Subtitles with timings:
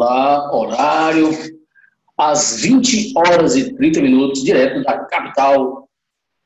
[0.00, 1.30] lá, horário,
[2.16, 5.88] às 20 horas e 30 minutos, direto da capital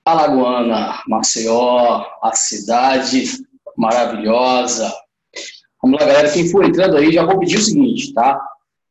[0.04, 3.25] alagoana, Maceió, a cidade
[3.76, 4.92] maravilhosa.
[5.82, 8.40] Vamos lá, galera, quem for entrando aí, já vou pedir o seguinte, tá?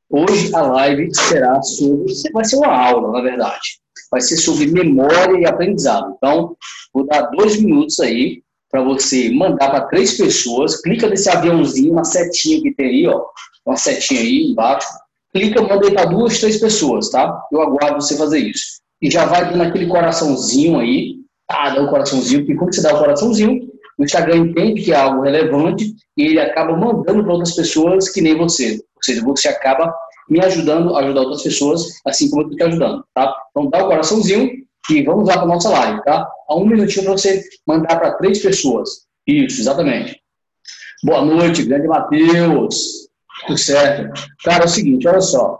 [0.09, 3.79] Hoje a live será sobre, vai ser uma aula, na verdade,
[4.11, 6.13] vai ser sobre memória e aprendizado.
[6.17, 6.55] Então,
[6.93, 8.42] vou dar dois minutos aí
[8.73, 13.23] para você mandar para três pessoas, clica nesse aviãozinho, uma setinha que tem aí, ó,
[13.63, 14.87] uma setinha aí embaixo,
[15.31, 17.39] clica, manda para duas, três pessoas, tá?
[17.51, 18.81] Eu aguardo você fazer isso.
[18.99, 21.17] E já vai dando aquele coraçãozinho aí,
[21.47, 21.69] tá?
[21.69, 24.91] Dá o um coraçãozinho, porque quando você dá o um coraçãozinho, o Instagram entende que
[24.91, 28.81] é algo relevante e ele acaba mandando para outras pessoas que nem você.
[28.95, 29.93] Ou seja, você acaba
[30.27, 33.35] me ajudando a ajudar outras pessoas, assim como eu estou te ajudando, tá?
[33.51, 36.27] Então dá o um coraçãozinho e vamos lá para a nossa live, tá?
[36.47, 39.05] Há um minutinho para você mandar para três pessoas.
[39.25, 40.19] Isso, exatamente.
[41.03, 43.07] Boa noite, grande Matheus.
[43.47, 44.11] Tudo certo?
[44.43, 45.59] Cara, é o seguinte, olha só.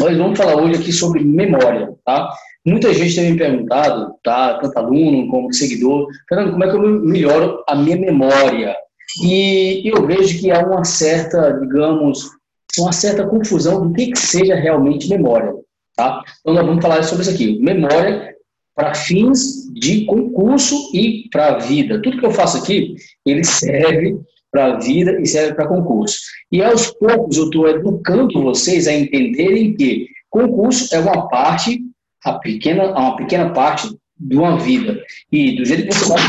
[0.00, 2.28] Nós vamos falar hoje aqui sobre memória, tá?
[2.66, 4.58] Muita gente tem me perguntado, tá?
[4.58, 8.76] Tanto aluno como seguidor, Fernando, como é que eu melhoro a minha memória?
[9.22, 12.30] E eu vejo que há uma certa, digamos,
[12.78, 15.52] uma certa confusão do que, que seja realmente memória,
[15.96, 16.22] tá?
[16.40, 17.58] Então nós vamos falar sobre isso aqui.
[17.60, 18.34] Memória
[18.74, 22.00] para fins de concurso e para a vida.
[22.00, 22.94] Tudo que eu faço aqui,
[23.26, 24.18] ele serve
[24.50, 26.18] para a vida e serve para concurso.
[26.50, 31.80] E aos poucos eu estou educando vocês a entenderem que concurso é uma parte,
[32.24, 35.02] a pequena, uma pequena parte de uma vida.
[35.30, 36.22] E do jeito que você faz,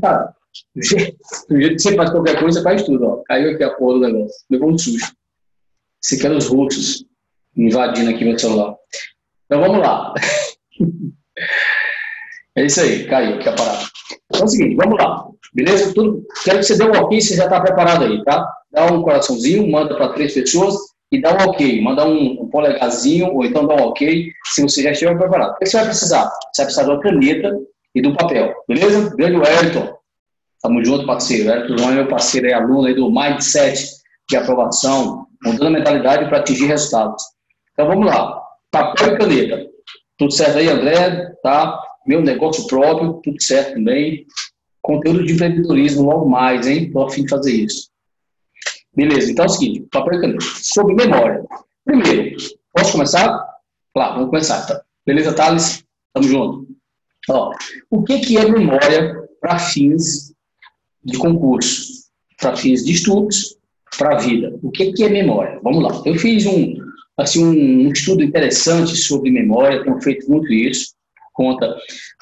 [0.00, 0.34] cara,
[0.74, 1.16] do jeito,
[1.48, 3.04] do jeito que você faz qualquer coisa, você faz tudo.
[3.06, 3.22] Ó.
[3.26, 4.36] Caiu aqui a porra do negócio.
[4.50, 5.14] Levou um susto.
[6.00, 7.04] Você quer os russos
[7.56, 8.74] invadindo aqui meu celular.
[9.46, 10.12] Então vamos lá.
[12.56, 13.82] É isso aí, caiu aqui a parada.
[14.26, 15.24] Então é o seguinte, vamos lá.
[15.54, 15.92] Beleza?
[15.94, 18.46] Tudo, quero que você dê um ok, você já está preparado aí, tá?
[18.70, 20.74] Dá um coraçãozinho, manda para três pessoas
[21.10, 21.82] e dá um ok.
[21.82, 25.52] Manda um, um polegarzinho ou então dá um ok se você já estiver preparado.
[25.52, 26.24] O que você vai precisar?
[26.24, 27.58] Você vai precisar de uma caneta
[27.94, 28.54] e do papel.
[28.66, 29.14] Beleza?
[29.14, 29.94] Grande Wellington.
[30.62, 31.50] Tamo junto, parceiro.
[31.50, 33.86] Wellington é meu parceiro, é aluno aí do Mindset
[34.28, 37.22] de aprovação, mudando a mentalidade para atingir resultados.
[37.72, 38.40] Então vamos lá.
[38.70, 39.66] Papel e caneta.
[40.16, 41.30] Tudo certo aí, André?
[41.42, 41.78] Tá?
[42.06, 44.26] Meu negócio próprio, tudo certo também.
[44.80, 46.84] Conteúdo de empreendedorismo logo mais, hein?
[46.84, 47.90] Estou afim de fazer isso.
[48.94, 50.44] Beleza, então é o seguinte, papel caneta.
[50.60, 51.44] Sobre memória.
[51.84, 52.36] Primeiro,
[52.72, 53.46] posso começar?
[53.94, 54.66] Claro, vamos começar.
[54.66, 54.82] Tá?
[55.06, 55.84] Beleza, Thales?
[56.12, 56.66] Tamo junto.
[57.30, 57.52] Ó,
[57.90, 60.34] o que, que é memória para fins
[61.04, 62.02] de concurso?
[62.38, 63.56] Para fins de estudos,
[63.96, 64.58] para a vida.
[64.62, 65.60] O que, que é memória?
[65.62, 66.02] Vamos lá.
[66.04, 66.74] Eu fiz um,
[67.16, 70.92] assim, um estudo interessante sobre memória, tenho feito muito isso
[71.32, 71.74] conta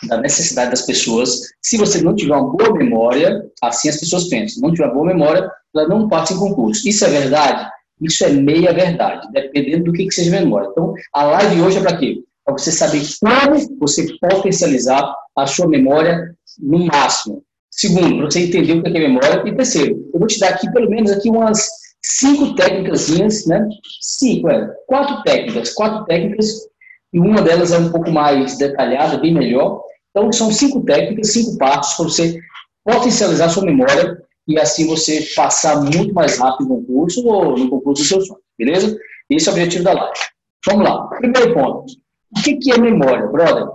[0.09, 1.41] da necessidade das pessoas.
[1.62, 5.06] Se você não tiver uma boa memória, assim as pessoas pensam, não tiver uma boa
[5.06, 6.88] memória, ela não passa em concurso.
[6.88, 7.69] Isso é verdade?
[8.00, 10.69] Isso é meia verdade, dependendo do que, que seja memória.
[10.70, 12.22] Então, a live hoje é para quê?
[12.44, 17.44] Para você saber como você potencializar a sua memória no máximo.
[17.70, 19.43] Segundo, para você entender o que é memória.
[19.47, 21.69] E terceiro, eu vou te dar aqui pelo menos aqui umas
[22.03, 23.69] cinco técnicas, né?
[24.00, 26.70] Cinco, é, quatro técnicas, quatro técnicas
[27.12, 29.82] e uma delas é um pouco mais detalhada, bem melhor.
[30.10, 32.41] Então, são cinco técnicas, cinco passos para você
[32.84, 38.03] potencializar sua memória e assim você passar muito mais rápido no concurso ou no concurso
[38.03, 38.99] do seu sonho, beleza?
[39.28, 40.19] Esse é o objetivo da live.
[40.66, 41.06] Vamos lá.
[41.09, 41.93] Primeiro ponto.
[42.37, 43.66] O que é memória, brother?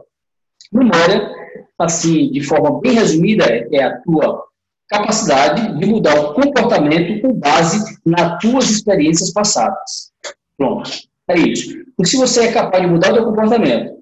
[0.72, 1.32] Memória,
[1.80, 4.44] assim, de forma bem resumida, é a tua
[4.90, 10.12] capacidade de mudar o comportamento com base nas tuas experiências passadas.
[10.58, 10.90] Pronto.
[11.30, 11.74] É isso.
[11.96, 13.96] Porque se você é capaz de mudar o seu comportamento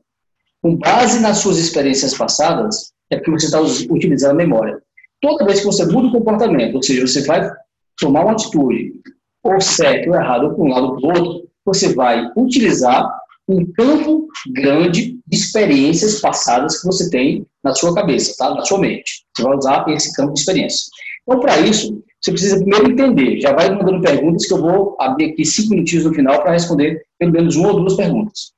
[0.62, 4.82] com base nas suas experiências passadas, é porque você está utilizando a memória.
[5.22, 7.50] Toda vez que você muda o comportamento, ou seja, você vai
[7.98, 8.94] tomar uma atitude,
[9.44, 13.10] ou certo ou errado, ou para um lado ou para o outro, você vai utilizar
[13.48, 18.54] um campo grande de experiências passadas que você tem na sua cabeça, tá?
[18.54, 19.26] na sua mente.
[19.36, 20.88] Você vai usar esse campo de experiência.
[21.24, 23.42] Então, para isso, você precisa primeiro entender.
[23.42, 27.04] Já vai mandando perguntas que eu vou abrir aqui cinco minutinhos no final para responder
[27.20, 28.54] pelo menos uma ou duas perguntas.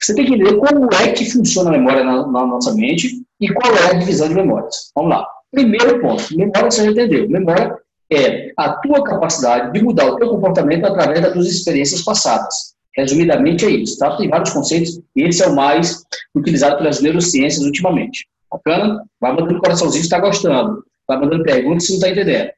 [0.00, 3.52] Você tem que entender como é que funciona a memória na, na nossa mente e
[3.52, 4.90] qual é a divisão de memórias.
[4.94, 5.26] Vamos lá.
[5.50, 7.28] Primeiro ponto, memória você já entendeu.
[7.28, 7.76] Memória
[8.10, 12.74] é a tua capacidade de mudar o teu comportamento através das tuas experiências passadas.
[12.96, 14.16] Resumidamente é isso, tá?
[14.16, 16.02] Tem vários conceitos e esse é o mais
[16.34, 18.26] utilizado pelas neurociências ultimamente.
[18.50, 19.04] Bacana?
[19.20, 20.82] Vai mandando coraçãozinho se está gostando.
[21.06, 22.50] Vai mandando perguntas se não está entendendo.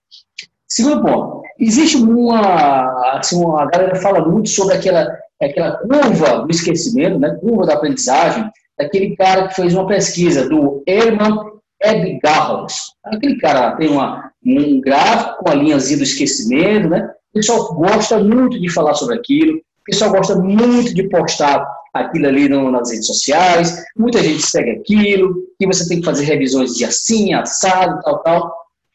[0.68, 5.08] Segundo ponto, existe uma, assim, a galera fala muito sobre aquela,
[5.40, 10.82] aquela curva do esquecimento, né, curva da aprendizagem, daquele cara que fez uma pesquisa, do
[10.86, 12.92] Herman Ebbinghaus.
[13.04, 17.10] Aquele cara tem uma, um gráfico com a linhazinha do esquecimento, né?
[17.30, 21.66] O pessoal gosta muito de falar sobre aquilo, o pessoal gosta muito de postar
[22.00, 26.24] aquilo ali no, nas redes sociais, muita gente segue aquilo, e você tem que fazer
[26.24, 28.54] revisões de assim, assado, tal, tal.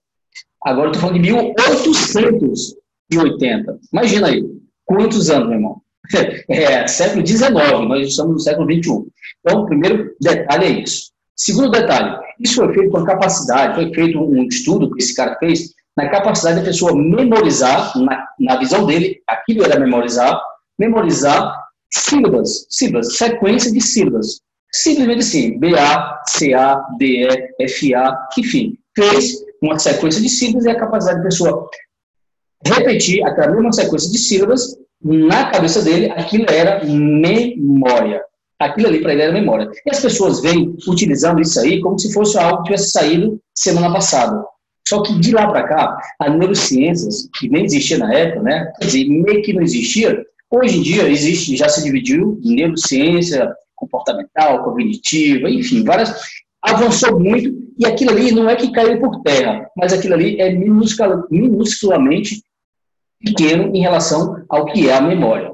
[0.63, 3.79] Agora eu estou falando de 1880.
[3.91, 4.45] Imagina aí,
[4.85, 5.81] quantos anos, meu irmão?
[6.49, 7.51] É, século XIX,
[7.87, 9.05] nós estamos no século XXI.
[9.39, 11.11] Então, o primeiro detalhe é isso.
[11.35, 15.73] Segundo detalhe, isso foi feito com capacidade, foi feito um estudo que esse cara fez
[15.95, 20.39] na capacidade da pessoa memorizar, na, na visão dele, aquilo era memorizar,
[20.77, 21.53] memorizar
[21.91, 24.41] sílabas, sílabas, sequência de sílabas.
[24.73, 27.27] Simplesmente assim, BA, CA, DE,
[27.67, 31.69] FA, enfim, fez uma sequência de sílabas e a capacidade da pessoa
[32.65, 38.21] repetir aquela mesma sequência de sílabas na cabeça dele, aquilo era memória.
[38.59, 39.69] Aquilo ali para ele era memória.
[39.85, 43.91] E as pessoas vêm utilizando isso aí como se fosse algo que tivesse saído semana
[43.91, 44.43] passada.
[44.87, 48.71] Só que de lá para cá, a neurociências, que nem existia na época, né?
[48.79, 54.63] quer dizer, meio que não existia, hoje em dia existe, já se dividiu neurociência comportamental,
[54.63, 56.13] cognitiva, enfim, várias.
[56.61, 60.51] Avançou muito e aquilo ali não é que caiu por terra, mas aquilo ali é
[60.51, 62.43] minuscula, minusculamente
[63.19, 65.51] pequeno em relação ao que é a memória.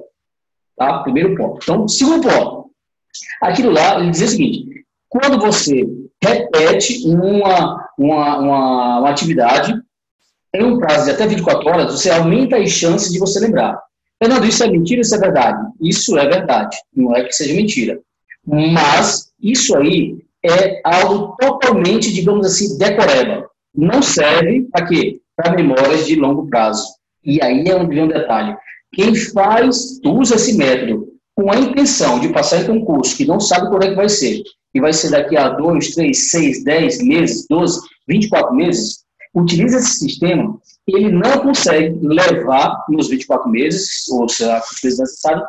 [0.75, 0.99] Tá?
[0.99, 1.59] Primeiro ponto.
[1.63, 2.67] Então, segundo ponto.
[3.41, 5.87] Aquilo lá, ele dizia o seguinte: quando você
[6.21, 9.73] repete uma, uma, uma, uma atividade
[10.53, 13.79] em um prazo de até 24 horas, você aumenta as chances de você lembrar.
[14.21, 15.71] Fernando, isso é mentira ou isso é verdade?
[15.79, 17.99] Isso é verdade, não é que seja mentira.
[18.47, 23.49] Mas isso aí é algo totalmente, digamos assim, decoreba.
[23.75, 25.19] Não serve para quê?
[25.35, 26.87] Para memórias de longo prazo.
[27.23, 28.55] E aí é um, um detalhe.
[28.93, 33.67] Quem faz, usa esse método com a intenção de passar em concurso, que não sabe
[33.67, 34.41] quando é que vai ser,
[34.73, 39.03] e vai ser daqui a 2, 3, 6, 10 meses, 12, 24 meses,
[39.35, 40.57] utiliza esse sistema,
[40.87, 45.43] ele não consegue levar nos 24 meses, ou se a vezes necessário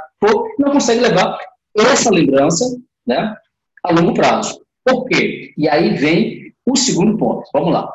[0.59, 1.39] não consegue levar
[1.79, 2.65] essa lembrança
[3.09, 3.35] né,
[3.83, 4.61] a longo prazo.
[4.85, 5.53] Por quê?
[5.57, 7.49] E aí vem o segundo ponto.
[7.53, 7.91] Vamos lá.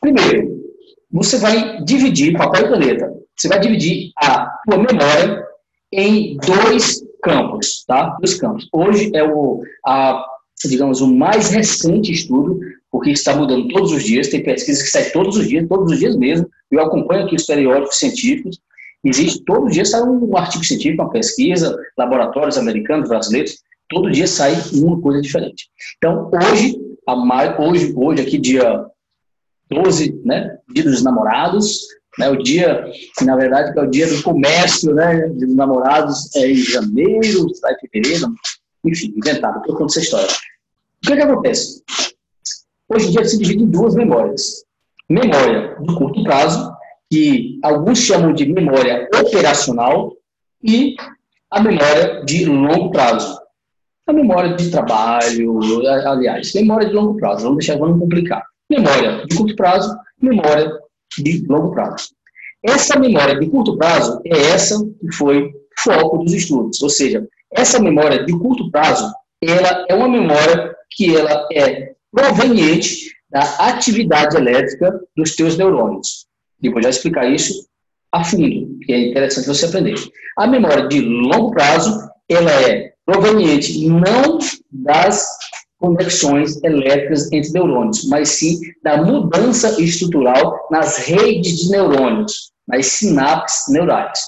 [0.00, 0.60] Primeiro,
[1.10, 3.12] você vai dividir papel e caneta.
[3.36, 5.44] Você vai dividir a tua memória
[5.92, 8.16] em dois campos, tá?
[8.20, 8.68] Dois campos.
[8.72, 10.24] Hoje é o, a,
[10.64, 12.60] digamos, o mais recente estudo,
[12.90, 15.98] porque está mudando todos os dias, tem pesquisas que saem todos os dias, todos os
[15.98, 16.48] dias mesmo.
[16.70, 18.60] Eu acompanho aqui os periódicos científicos.
[19.02, 23.58] Existe, todo dia sai um artigo científico, uma pesquisa, laboratórios americanos, brasileiros,
[23.90, 25.68] todo dia sai uma coisa diferente.
[25.98, 28.86] Então, hoje, a mais, hoje, hoje aqui, dia
[29.68, 31.80] 12, né, dia dos namorados,
[32.18, 32.84] né, o dia,
[33.18, 37.74] que na verdade é o dia do comércio, né, dos namorados é em janeiro, sai
[37.80, 38.32] fevereiro,
[38.84, 40.32] enfim, inventado, estou contando essa história.
[41.02, 41.82] O que, é que acontece?
[42.88, 44.64] Hoje em dia se divide em duas memórias.
[45.08, 46.72] Memória de curto prazo,
[47.10, 50.12] que alguns chamam de memória operacional,
[50.62, 50.94] e
[51.50, 53.40] a memória de longo prazo.
[54.10, 58.44] A memória de trabalho, aliás, memória de longo prazo, vamos deixar, vamos complicar.
[58.68, 60.68] Memória de curto prazo, memória
[61.16, 62.08] de longo prazo.
[62.60, 67.78] Essa memória de curto prazo é essa que foi foco dos estudos, ou seja, essa
[67.78, 69.08] memória de curto prazo,
[69.40, 76.26] ela é uma memória que ela é proveniente da atividade elétrica dos teus neurônios.
[76.58, 77.64] Depois já explicar isso
[78.10, 79.94] a fundo, que é interessante você aprender.
[80.36, 84.38] A memória de longo prazo, ela é proveniente não
[84.70, 85.26] das
[85.78, 93.72] conexões elétricas entre neurônios, mas sim da mudança estrutural nas redes de neurônios, nas sinapses
[93.72, 94.20] neurais.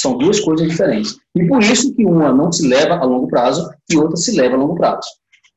[0.00, 1.16] São duas coisas diferentes.
[1.36, 4.54] E por isso que uma não se leva a longo prazo e outra se leva
[4.54, 5.06] a longo prazo.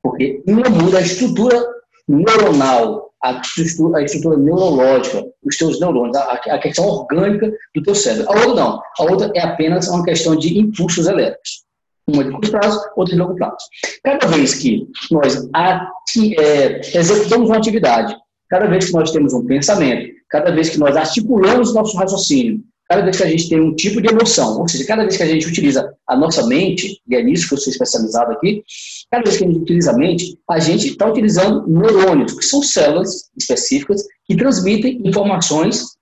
[0.03, 1.65] Porque uma muda a estrutura
[2.07, 7.95] neuronal, a estrutura, a estrutura neurológica, os teus neurônios, a, a questão orgânica do teu
[7.95, 8.31] cérebro.
[8.31, 8.81] A outra não.
[8.99, 11.64] A outra é apenas uma questão de impulsos elétricos
[12.07, 13.57] uma de curto prazo, outra de longo prazo.
[14.03, 18.15] Cada vez que nós ati, é, executamos uma atividade,
[18.49, 23.01] cada vez que nós temos um pensamento, cada vez que nós articulamos nosso raciocínio, cada
[23.01, 25.25] vez que a gente tem um tipo de emoção, ou seja, cada vez que a
[25.25, 28.63] gente utiliza a nossa mente, e é nisso que eu sou especializado aqui,
[29.09, 32.61] cada vez que a gente utiliza a mente, a gente está utilizando neurônios, que são
[32.61, 35.95] células específicas que transmitem informações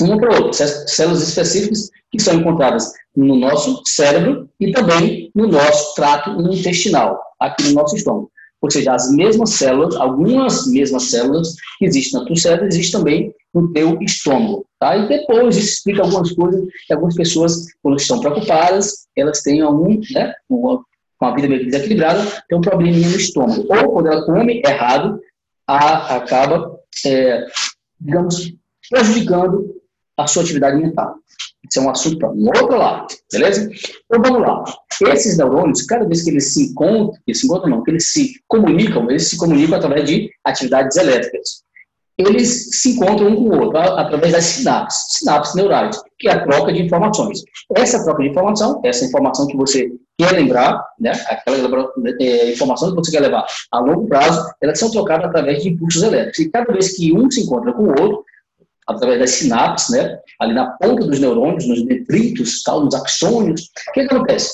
[0.00, 5.94] uma para outra, células específicas que são encontradas no nosso cérebro e também no nosso
[5.94, 8.30] trato intestinal, aqui no nosso estômago.
[8.60, 13.34] Ou seja, as mesmas células, algumas mesmas células que existem no teu cérebro, existem também
[13.54, 14.66] no teu estômago.
[14.78, 14.96] Tá?
[14.96, 20.00] E depois isso explica algumas coisas que algumas pessoas, quando estão preocupadas, elas têm algum,
[20.10, 20.82] né, uma,
[21.18, 23.66] com a vida meio desequilibrada, tem um probleminha no estômago.
[23.68, 25.20] Ou quando ela come errado,
[25.66, 27.46] a, acaba, é,
[28.00, 28.52] digamos,
[28.90, 29.75] prejudicando
[30.16, 31.14] a sua atividade mental.
[31.68, 33.68] Isso é um assunto para um outro lado, beleza?
[34.04, 34.64] Então vamos lá.
[35.12, 38.40] Esses neurônios, cada vez que eles se encontram, eles se encontram não, que eles se
[38.46, 41.66] comunicam, eles se comunicam através de atividades elétricas.
[42.18, 46.44] Eles se encontram um com o outro através das sinapses, sinapses neurais, que é a
[46.44, 47.42] troca de informações.
[47.76, 52.96] Essa troca de informação, essa informação que você quer lembrar, né, aquela é, informação que
[52.96, 56.38] você quer levar a longo prazo, elas são trocadas através de impulsos elétricos.
[56.38, 58.24] E cada vez que um se encontra com o outro,
[58.86, 63.92] através das sinapses, né, ali na ponta dos neurônios, nos detritos, tal, nos axônios, o
[63.92, 64.52] que, que acontece?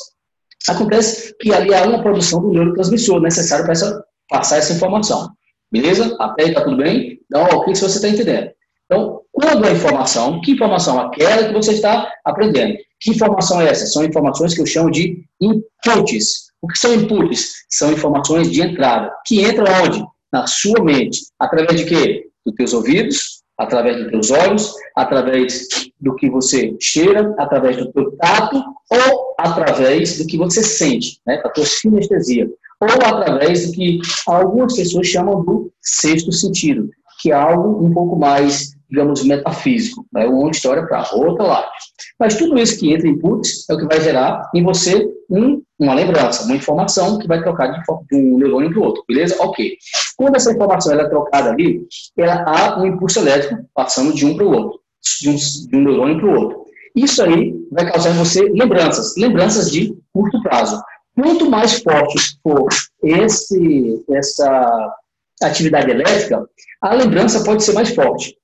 [0.69, 5.31] Acontece que ali há uma produção do neurotransmissor necessário para essa, passar essa informação.
[5.71, 6.17] Beleza?
[6.21, 7.19] Até aí está tudo bem?
[7.29, 8.51] Dá um ok se você está entendendo.
[8.85, 11.01] Então, quando a informação, que informação?
[11.01, 12.77] Aquela que você está aprendendo.
[13.01, 13.87] Que informação é essa?
[13.87, 16.53] São informações que eu chamo de inputs.
[16.61, 17.65] O que são inputs?
[17.71, 19.11] São informações de entrada.
[19.27, 20.05] Que entram onde?
[20.31, 21.21] Na sua mente.
[21.41, 22.27] Através de quê?
[22.45, 25.69] Dos teus ouvidos, através dos teus olhos, através
[26.01, 31.41] do que você cheira, através do teu tato ou através do que você sente, né,
[31.45, 32.49] a tua sinestesia,
[32.81, 36.91] ou através do que algumas pessoas chamam do sexto sentido,
[37.21, 41.71] que é algo um pouco mais, digamos, metafísico, né, uma história para outra live.
[42.19, 45.63] Mas tudo isso que entra em inputs é o que vai gerar em você um,
[45.79, 47.81] uma lembrança, uma informação que vai trocar de,
[48.11, 49.37] de um neurônio para o outro, beleza?
[49.41, 49.77] Ok.
[50.17, 54.47] Quando essa informação é trocada ali, ela, há um impulso elétrico passando de um para
[54.47, 54.81] o outro,
[55.21, 56.63] de um, de um neurônio para o outro.
[56.95, 60.83] Isso aí vai causar em você lembranças, lembranças de curto prazo.
[61.15, 62.69] Quanto mais forte for
[63.03, 64.95] esse, essa
[65.43, 66.47] atividade elétrica,
[66.81, 68.37] a lembrança pode ser mais forte.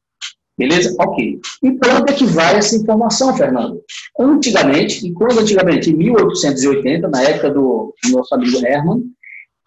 [0.59, 0.95] Beleza?
[0.99, 1.41] Ok.
[1.63, 3.81] E para onde é que vai essa informação, Fernando?
[4.19, 5.91] Antigamente, e quando antigamente?
[5.91, 9.05] Em 1880, na época do nosso amigo Herman,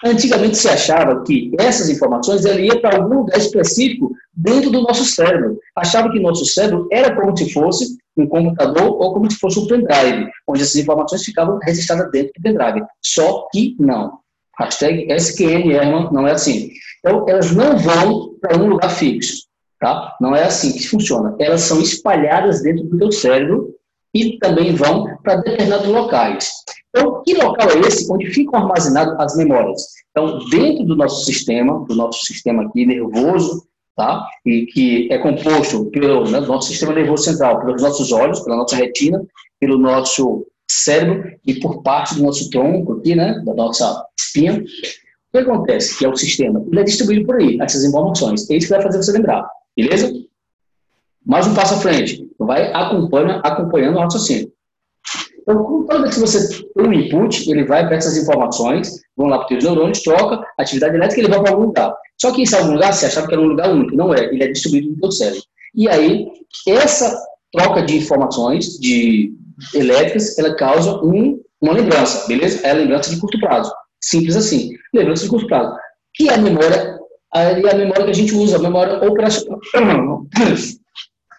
[0.04, 5.60] antigamente se achava que essas informações iam para algum lugar específico dentro do nosso cérebro.
[5.76, 9.68] Achava que nosso cérebro era como se fosse um computador ou como se fosse um
[9.68, 12.86] pendrive, onde essas informações ficavam registradas dentro do pendrive.
[13.02, 14.20] Só que não.
[14.60, 16.70] Hashtag SQN não é assim.
[17.00, 19.50] Então, elas não vão para um lugar fixo.
[19.80, 20.16] Tá?
[20.22, 21.36] Não é assim que funciona.
[21.40, 23.74] Elas são espalhadas dentro do teu cérebro
[24.14, 26.52] e também vão para determinados locais.
[26.90, 29.82] Então, que local é esse onde ficam armazenadas as memórias?
[30.12, 33.66] Então, dentro do nosso sistema, do nosso sistema aqui nervoso,
[33.96, 34.26] tá?
[34.46, 38.76] E que é composto pelo né, nosso sistema nervoso central, pelos nossos olhos, pela nossa
[38.76, 39.24] retina,
[39.60, 44.60] pelo nosso cérebro e por parte do nosso tronco aqui, né, da nossa espinha.
[44.60, 45.98] O que acontece?
[45.98, 48.50] Que é o sistema, ele é distribuído por aí, essas informações.
[48.50, 49.48] É isso que vai fazer você lembrar.
[49.78, 50.12] Beleza?
[51.26, 52.28] Mais um passo à frente.
[52.40, 54.52] Vai acompanha, acompanhando o raciocínio.
[55.42, 59.44] Então, toda vez que você tem um input, ele vai para essas informações, vão lá
[59.44, 61.94] para os neurônios, troca, atividade elétrica, ele vai para algum lugar.
[62.20, 63.96] Só que em algum lugar, você achava que era um lugar único.
[63.96, 65.44] Não é, ele é distribuído no seu cérebro.
[65.76, 66.28] E aí,
[66.68, 67.16] essa
[67.52, 69.34] troca de informações de
[69.74, 72.66] elétricas, ela causa um, uma lembrança, beleza?
[72.66, 73.72] É a lembrança de curto prazo.
[74.04, 74.72] Simples assim.
[74.94, 75.76] Lembrança de curto prazo.
[76.14, 77.00] Que é a memória
[77.34, 79.60] ali a memória que a gente usa, a memória operacional.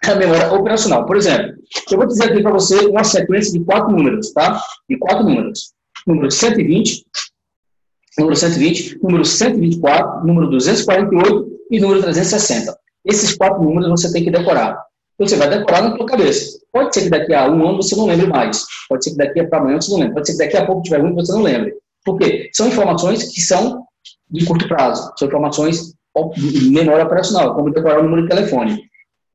[0.05, 1.05] A memória operacional.
[1.05, 1.53] Por exemplo,
[1.91, 4.61] eu vou dizer aqui para você uma sequência de quatro números, tá?
[4.89, 5.73] De quatro números.
[6.05, 7.05] Número 120,
[8.17, 12.77] número 120, número 124, número 248 e número 360.
[13.05, 14.77] Esses quatro números você tem que decorar.
[15.19, 16.59] Você vai decorar na sua cabeça.
[16.71, 18.65] Pode ser que daqui a um ano você não lembre mais.
[18.89, 20.13] Pode ser que daqui para amanhã você não lembre.
[20.15, 21.73] Pode ser que daqui a pouco tiver ruim você não lembre.
[22.03, 22.49] Por quê?
[22.53, 23.85] São informações que são
[24.29, 25.93] de curto prazo, são informações
[26.35, 28.83] de memória operacional, como decorar o número de telefone.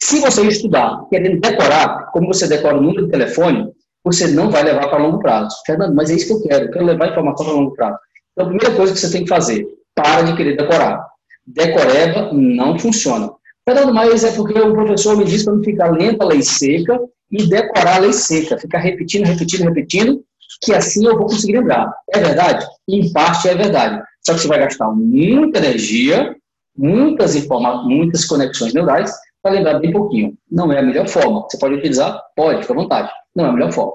[0.00, 3.72] Se você estudar querendo decorar, como você decora o número de telefone,
[4.04, 5.56] você não vai levar para longo prazo.
[5.66, 7.98] Fernando, mas é isso que eu quero, eu quero levar informação para longo prazo.
[8.32, 11.04] Então, a primeira coisa que você tem que fazer, para de querer decorar.
[11.46, 13.30] Decoreba não funciona.
[13.68, 16.98] Fernando, mas é porque o professor me disse para não ficar lendo a lei seca
[17.30, 20.22] e decorar a lei seca, ficar repetindo, repetindo, repetindo,
[20.62, 21.92] que assim eu vou conseguir lembrar.
[22.10, 22.64] É verdade?
[22.88, 24.02] Em parte é verdade.
[24.24, 26.34] Só que você vai gastar muita energia,
[26.76, 30.36] muitas informações, muitas conexões neurais para lembrar bem pouquinho.
[30.50, 31.46] Não é a melhor forma.
[31.48, 32.20] Você pode utilizar?
[32.36, 33.10] Pode, fica à vontade.
[33.34, 33.94] Não é a melhor forma.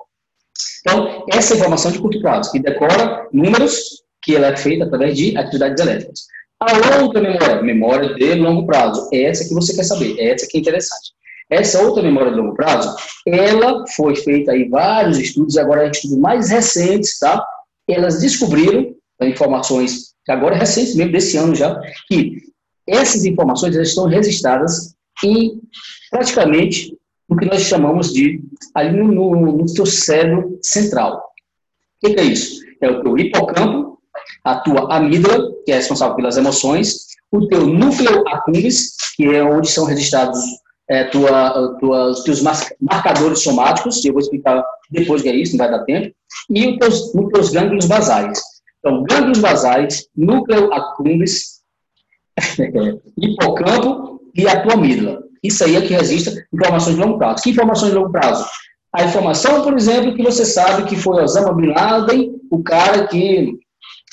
[0.81, 5.17] Então, essa é informação de curto prazo, que decora números que ela é feita através
[5.17, 6.27] de atividades elétricas.
[6.59, 10.47] A outra memória, memória de longo prazo, é essa que você quer saber, é essa
[10.47, 11.11] que é interessante.
[11.49, 12.95] Essa outra memória de longo prazo,
[13.27, 17.45] ela foi feita aí vários estudos, agora estudos mais recentes, tá?
[17.87, 22.37] Elas descobriram né, informações, agora recentes mesmo, desse ano já, que
[22.87, 24.92] essas informações estão registradas
[25.23, 25.61] em
[26.09, 28.41] praticamente o que nós chamamos de
[28.75, 31.17] ali no, no, no seu cérebro central.
[31.17, 32.61] O que, que é isso?
[32.81, 33.99] É o teu hipocampo,
[34.43, 39.69] a tua amígdala, que é responsável pelas emoções, o teu núcleo accumbens, que é onde
[39.69, 40.39] são registrados
[40.89, 45.65] é, tua, tua, os teus marcadores somáticos, eu vou explicar depois que é isso, não
[45.65, 46.13] vai dar tempo,
[46.49, 48.39] e os teus, os teus gânglios basais.
[48.79, 51.61] Então, gânglios basais, núcleo accumbens,
[53.17, 55.23] hipocampo e a tua amígdala.
[55.43, 57.43] Isso aí é que registra informações de longo prazo.
[57.43, 58.45] Que informações de longo prazo?
[58.93, 63.57] A informação, por exemplo, que você sabe que foi Osama Bin Laden, o cara que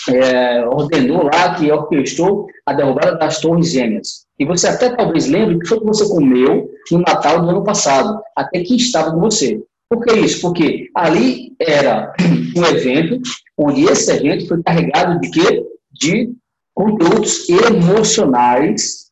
[0.09, 4.25] é, ordenou lá, que orquestrou a derrubada das Torres Gêmeas.
[4.39, 8.21] E você até talvez lembre que foi que você comeu no Natal do ano passado,
[8.35, 9.63] até que estava com você.
[9.89, 10.41] Por que isso?
[10.41, 12.15] Porque ali era
[12.57, 13.21] um evento
[13.59, 15.63] onde esse evento foi carregado de quê?
[15.93, 16.33] De
[16.75, 19.10] conteúdos emocionais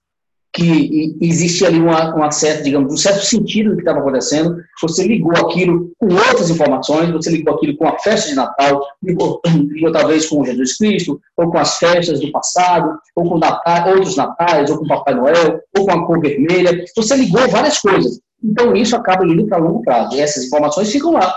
[0.59, 2.29] que existia ali uma, uma
[2.65, 7.31] digamos, um certo sentido do que estava acontecendo, você ligou aquilo com outras informações, você
[7.31, 11.59] ligou aquilo com a festa de Natal, ligou, ligou talvez com Jesus Cristo, ou com
[11.59, 15.93] as festas do passado, ou com Natal, outros natais, ou com Papai Noel, ou com
[15.93, 18.19] a cor vermelha, você ligou várias coisas.
[18.43, 21.33] Então isso acaba indo para longo prazo, e essas informações ficam lá,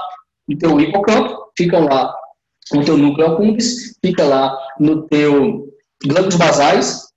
[0.48, 2.12] no teu hipocampo, ficam lá.
[2.74, 5.68] No teu núcleo accumbens, fica lá no teu
[6.06, 7.11] glândulos basais,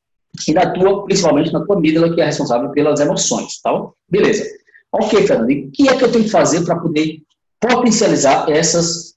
[0.48, 3.70] e na tua, principalmente na tua amígdala, que é responsável pelas emoções, tá?
[4.08, 4.44] Beleza.
[4.92, 7.18] Ok, Fernando, e o que é que eu tenho que fazer para poder
[7.60, 9.14] potencializar essas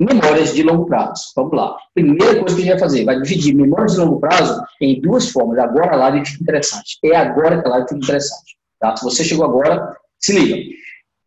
[0.00, 1.32] memórias de longo prazo?
[1.36, 1.76] Vamos lá.
[1.94, 5.30] Primeira coisa que a gente vai fazer, vai dividir memórias de longo prazo em duas
[5.30, 5.58] formas.
[5.58, 6.98] Agora a live fica interessante.
[7.04, 8.56] É agora que a live fica interessante.
[8.80, 8.96] Tá?
[8.96, 10.56] Se você chegou agora, se liga.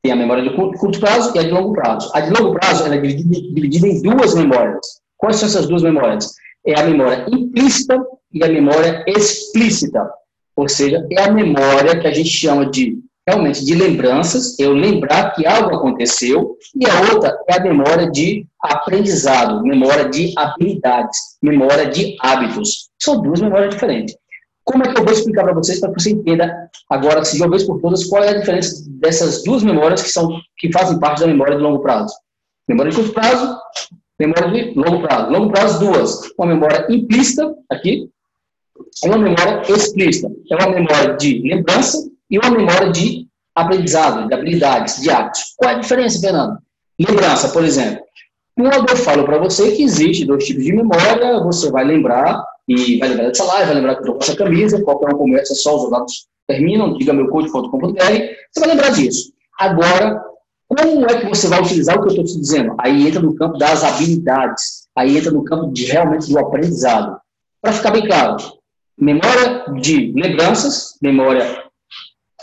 [0.01, 2.09] Tem a memória de curto prazo e a de longo prazo.
[2.15, 4.79] A de longo prazo ela é dividida, dividida em duas memórias.
[5.17, 6.33] Quais são essas duas memórias?
[6.65, 10.09] É a memória implícita e a memória explícita,
[10.55, 15.33] ou seja, é a memória que a gente chama de realmente de lembranças, eu lembrar
[15.33, 21.87] que algo aconteceu, e a outra é a memória de aprendizado, memória de habilidades, memória
[21.87, 22.89] de hábitos.
[22.99, 24.15] São duas memórias diferentes.
[24.63, 27.49] Como é que eu vou explicar para vocês para que você entenda agora, de uma
[27.49, 31.21] vez por todas, qual é a diferença dessas duas memórias que são que fazem parte
[31.21, 32.13] da memória de longo prazo?
[32.67, 33.57] Memória de curto prazo,
[34.19, 35.31] memória de longo prazo.
[35.31, 36.21] Longo prazo, duas.
[36.37, 38.07] Uma memória implícita, aqui,
[39.03, 40.29] é uma memória explícita.
[40.49, 41.97] É uma memória de lembrança
[42.29, 45.53] e uma memória de aprendizado, de habilidades, de hábitos.
[45.57, 46.57] Qual é a diferença, Fernando?
[46.99, 48.03] Lembrança, por exemplo.
[48.55, 52.99] Quando eu falo para você que existe dois tipos de memória, você vai lembrar, e
[52.99, 55.89] vai lembrar dessa live, vai lembrar que com essa camisa, qualquer um começa, só os
[55.89, 59.31] dados terminam, diga meu code.com.br, você vai lembrar disso.
[59.59, 60.21] Agora,
[60.67, 62.75] como é que você vai utilizar o que eu estou te dizendo?
[62.77, 67.17] Aí entra no campo das habilidades, aí entra no campo de realmente do aprendizado.
[67.61, 68.37] Para ficar bem claro,
[68.97, 71.63] Memória de lembranças, memória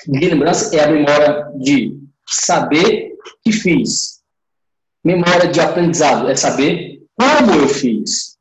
[0.06, 3.12] de lembrança é a memória de saber
[3.44, 4.20] que fiz.
[5.04, 8.36] Memória de aprendizado é saber como eu fiz.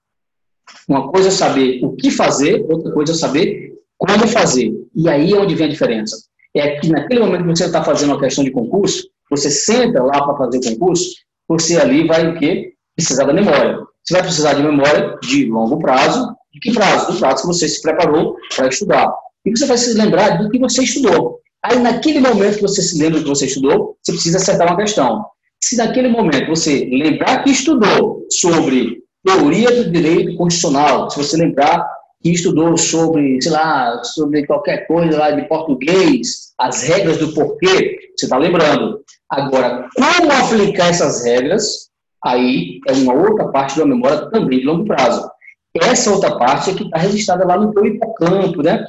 [0.87, 4.71] Uma coisa é saber o que fazer, outra coisa é saber como fazer.
[4.95, 6.17] E aí é onde vem a diferença.
[6.55, 10.23] É que naquele momento que você está fazendo uma questão de concurso, você senta lá
[10.23, 11.15] para fazer o concurso,
[11.47, 12.73] você ali vai o quê?
[12.95, 13.79] Precisar da memória.
[14.03, 17.11] Você vai precisar de memória de longo prazo, de que prazo?
[17.11, 19.13] Do prazo que você se preparou para estudar.
[19.45, 21.39] E você vai se lembrar do que você estudou.
[21.63, 24.77] Aí, naquele momento que você se lembra do que você estudou, você precisa acertar uma
[24.77, 25.25] questão.
[25.63, 31.85] Se naquele momento você lembrar que estudou sobre teoria do direito constitucional, se você lembrar
[32.21, 37.97] que estudou sobre, sei lá, sobre qualquer coisa lá de português, as regras do porquê,
[38.15, 38.99] você está lembrando.
[39.29, 41.89] Agora, como aplicar essas regras,
[42.23, 45.29] aí é uma outra parte da memória também de longo prazo.
[45.75, 48.85] Essa outra parte é que está registrada lá no teu hipocampo, né?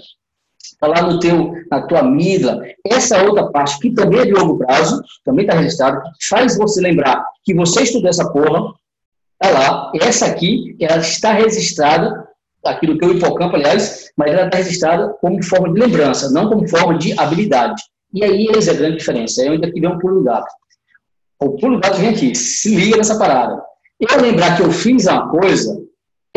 [0.63, 2.63] Está lá no teu, na tua amígdala.
[2.87, 7.25] Essa outra parte, que também é de longo prazo, também está registrada, faz você lembrar
[7.45, 8.73] que você estudou essa porra,
[9.43, 9.93] está lá.
[10.01, 12.29] Essa aqui, ela está registrada
[12.65, 16.69] aqui no teu hipocampo, aliás, mas ela está registrada como forma de lembrança, não como
[16.69, 17.83] forma de habilidade.
[18.13, 19.43] E aí essa é a grande diferença.
[19.51, 20.51] Onde aqui vem um pulo do gato.
[21.41, 22.35] O pulo do gato vem aqui.
[22.35, 23.63] Se liga nessa parada.
[24.01, 25.81] Eu lembrar que eu fiz uma coisa,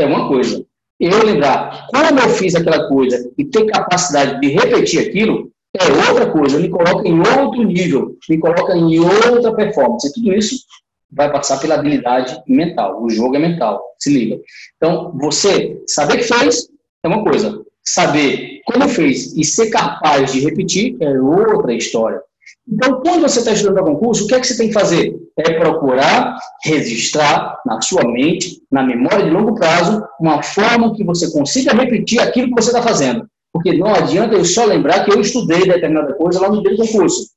[0.01, 0.63] é uma coisa.
[0.99, 6.29] Eu lembrar como eu fiz aquela coisa e ter capacidade de repetir aquilo é outra
[6.29, 6.59] coisa.
[6.59, 10.07] Me coloca em outro nível, me coloca em outra performance.
[10.07, 10.57] E tudo isso
[11.11, 13.01] vai passar pela habilidade mental.
[13.01, 13.81] O jogo é mental.
[13.99, 14.39] Se liga.
[14.77, 16.67] Então, você saber que fez
[17.03, 17.61] é uma coisa.
[17.83, 22.21] Saber como fez e ser capaz de repetir é outra história.
[22.67, 25.15] Então, quando você está estudando para concurso, o que é que você tem que fazer?
[25.45, 31.31] É procurar registrar na sua mente, na memória de longo prazo, uma forma que você
[31.31, 33.25] consiga repetir aquilo que você está fazendo.
[33.53, 36.77] Porque não adianta eu só lembrar que eu estudei determinada coisa lá no dia do
[36.77, 37.31] concurso.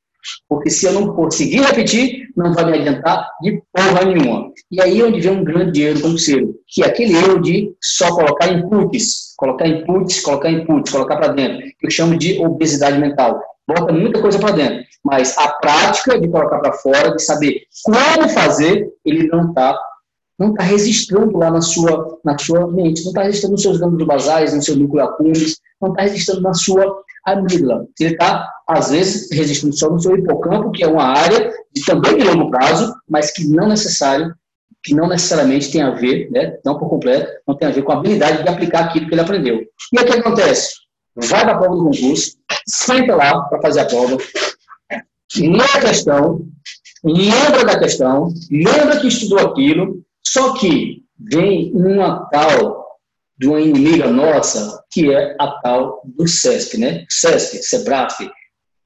[0.49, 4.51] Porque se eu não conseguir repetir, não vai me adiantar de porra nenhuma.
[4.71, 8.15] E aí é onde vem um grande erro concurseiro, que é aquele erro de só
[8.15, 13.41] colocar inputs, colocar inputs, colocar inputs, colocar para dentro, que eu chamo de obesidade mental.
[13.67, 18.29] Bota muita coisa para dentro, mas a prática de colocar para fora, de saber como
[18.29, 19.79] fazer, ele não está
[20.39, 24.07] não está registrando lá na sua, na sua mente, não está registrando nos seus gânglios
[24.07, 27.87] basais, no seu núcleo accumbens, não está registrando na sua amígdala.
[27.99, 32.19] Ele está, às vezes, registrando só no seu hipocampo, que é uma área de, também
[32.19, 34.35] de longo prazo, mas que não necessário,
[34.83, 37.93] que não necessariamente tem a ver, né, não por completo, não tem a ver com
[37.93, 39.61] a habilidade de aplicar aquilo que ele aprendeu.
[39.93, 40.73] E o que acontece?
[41.17, 42.33] Vai para a prova do concurso,
[42.67, 44.17] senta lá para fazer a prova,
[45.37, 46.47] lê a questão,
[47.03, 52.85] lembra da questão, lembra que estudou aquilo, só que vem uma tal
[53.37, 57.05] de uma inimiga nossa, que é a tal do SESC, né?
[57.09, 58.31] SESC, SEBRAF,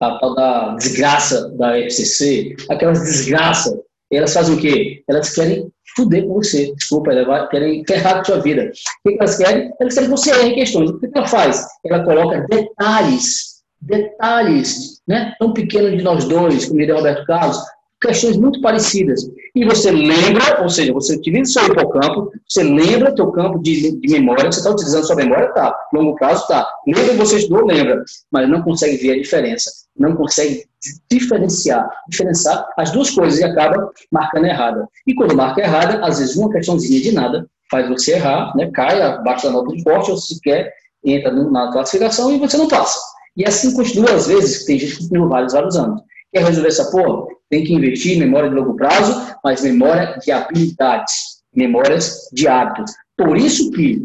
[0.01, 3.75] a tal da desgraça da FCC, aquelas desgraças,
[4.11, 5.03] elas fazem o quê?
[5.09, 8.71] Elas querem fuder com você, desculpa, elas querem ferrar com sua vida.
[9.05, 9.73] O que elas querem?
[9.81, 10.91] Elas querem que você erre questões.
[10.91, 11.67] O que ela faz?
[11.85, 13.48] Ela coloca detalhes,
[13.81, 15.35] detalhes, né?
[15.39, 17.59] Tão pequenos de nós dois, como diria Roberto Carlos,
[18.01, 19.29] questões muito parecidas.
[19.55, 23.99] E você lembra, ou seja, você utiliza o seu hipocampo, você lembra teu campo de,
[24.01, 25.75] de memória, você está utilizando sua memória, tá.
[25.93, 26.67] Longo prazo, tá.
[26.87, 28.03] Lembra que você estudou, lembra.
[28.31, 29.71] Mas não consegue ver a diferença.
[29.97, 30.65] Não consegue
[31.11, 34.87] diferenciar, diferenciar as duas coisas e acaba marcando errada.
[35.07, 39.03] E quando marca errada, às vezes uma questãozinha de nada faz você errar, né, cai
[39.03, 40.73] abaixo da nota de corte, ou sequer
[41.05, 42.99] entra na classificação e você não passa.
[43.39, 46.03] E assim continua às vezes, tem gente que continua vários, vários anos.
[46.33, 47.27] Quer resolver essa porra?
[47.49, 51.15] Tem que investir em memória de longo prazo, mas memória de habilidades,
[51.55, 52.93] memórias de hábitos.
[53.17, 54.03] Por isso que,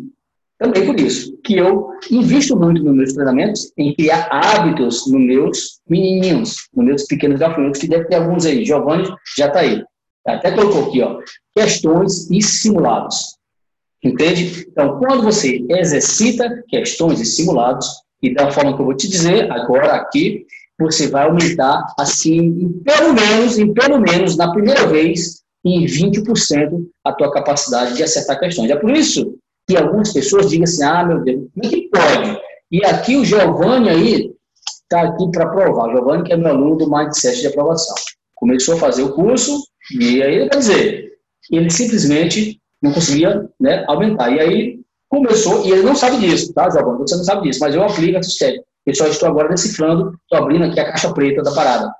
[0.60, 5.80] também por isso, que eu invisto muito nos meus treinamentos em criar hábitos nos meus
[5.90, 8.64] menininhos, nos meus pequenos gafanhotos, que deve ter alguns aí.
[8.64, 9.84] Giovanni já está aí.
[10.28, 11.20] Até colocou aqui, ó,
[11.56, 13.36] questões e simulados.
[14.02, 14.66] Entende?
[14.70, 19.52] Então, quando você exercita questões e simulados, e da forma que eu vou te dizer
[19.52, 20.46] agora aqui,
[20.80, 26.88] você vai aumentar, assim, em pelo menos, em pelo menos, na primeira vez, em 20%
[27.04, 28.72] a tua capacidade de acertar questões.
[28.72, 32.40] É por isso que algumas pessoas dizem assim, ah, meu Deus, como é que pode?
[32.72, 34.32] E aqui o Giovanni aí
[34.82, 35.90] está aqui para provar.
[35.90, 37.96] O Giovanni que é meu aluno do Mindset de aprovação.
[38.36, 39.64] Começou a fazer o curso
[40.00, 41.14] e aí, quer dizer,
[41.52, 44.32] ele simplesmente não conseguia né, aumentar.
[44.32, 44.83] E aí
[45.22, 47.00] começou, e ele não sabe disso, tá, Giovanni?
[47.00, 48.66] Você não sabe disso, mas eu aplico essa técnica.
[48.86, 51.94] Eu só estou agora decifrando, estou abrindo aqui a caixa preta da parada.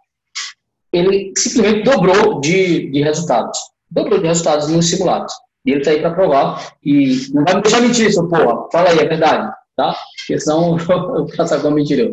[0.92, 3.58] Ele simplesmente dobrou de, de resultados.
[3.90, 5.34] Dobrou de resultados nos simulados.
[5.66, 6.76] E ele está aí para provar.
[6.84, 8.68] E não vai me deixar mentir, seu porra.
[8.72, 9.52] Fala aí, é verdade.
[9.76, 9.96] Tá?
[10.18, 10.78] Porque senão
[11.18, 12.12] eu faço alguma mentira.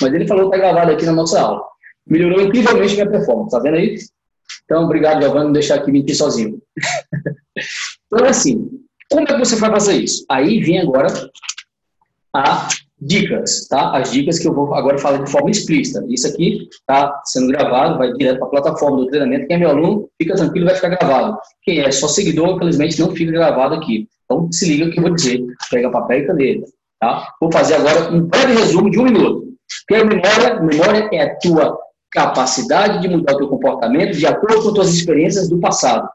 [0.00, 1.62] Mas ele falou que está gravado aqui na nossa aula.
[2.06, 3.50] Melhorou incrivelmente minha performance.
[3.50, 3.96] Tá vendo aí?
[4.64, 6.60] Então, obrigado, Giovanni, não deixar aqui mentir sozinho.
[8.06, 8.68] então, assim,
[9.10, 10.24] como é que você vai fazer isso?
[10.28, 11.08] Aí vem agora
[12.32, 12.68] a
[13.00, 13.96] dicas, tá?
[13.96, 16.04] As dicas que eu vou agora falar de forma explícita.
[16.08, 19.46] Isso aqui está sendo gravado, vai direto para a plataforma do treinamento.
[19.46, 21.38] Quem é meu aluno, fica tranquilo, vai ficar gravado.
[21.62, 24.06] Quem é só seguidor, infelizmente, não fica gravado aqui.
[24.24, 25.44] Então, se liga que eu vou dizer.
[25.70, 26.66] Pega papel e caneta,
[27.00, 27.34] tá?
[27.40, 29.50] Vou fazer agora um breve resumo de um minuto.
[29.88, 30.60] Que é memória?
[30.60, 31.78] Memória é a tua
[32.12, 36.08] capacidade de mudar o teu comportamento de acordo com as tuas experiências do passado.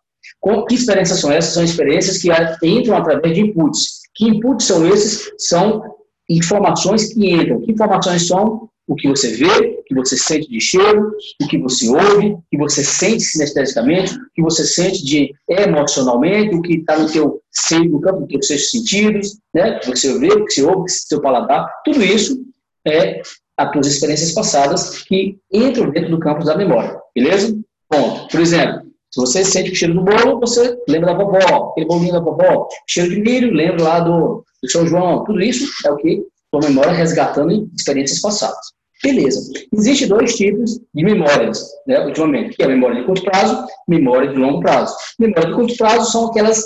[0.68, 1.54] Que experiências são essas?
[1.54, 2.30] São experiências que
[2.68, 4.02] entram através de inputs.
[4.14, 5.32] Que inputs são esses?
[5.38, 5.84] São
[6.30, 7.62] informações que entram.
[7.62, 8.70] Que informações são?
[8.88, 11.12] O que você vê, o que você sente de cheiro,
[11.42, 16.56] o que você ouve, o que você sente sinesteticamente, o que você sente de emocionalmente,
[16.56, 19.78] o que está no teu seio, no campo dos seus sentidos, né?
[19.78, 22.38] o que você vê, o que você ouve, o seu paladar, tudo isso
[22.86, 23.24] é
[23.58, 27.58] as tuas experiências passadas que entram dentro do campo da memória, beleza?
[27.90, 28.28] Ponto.
[28.28, 28.85] Por exemplo,
[29.16, 32.68] se você sente o cheiro do bolo, você lembra da vovó, aquele bolinho da vovó.
[32.86, 35.24] Cheiro de milho, lembra lá do, do São João.
[35.24, 36.22] Tudo isso é o que?
[36.54, 38.74] Sua memória resgatando experiências passadas.
[39.02, 39.40] Beleza.
[39.72, 44.28] Existem dois tipos de memórias, né, ultimamente, que é a memória de curto prazo memória
[44.28, 44.94] de longo prazo.
[45.18, 46.62] Memória de curto prazo são aquelas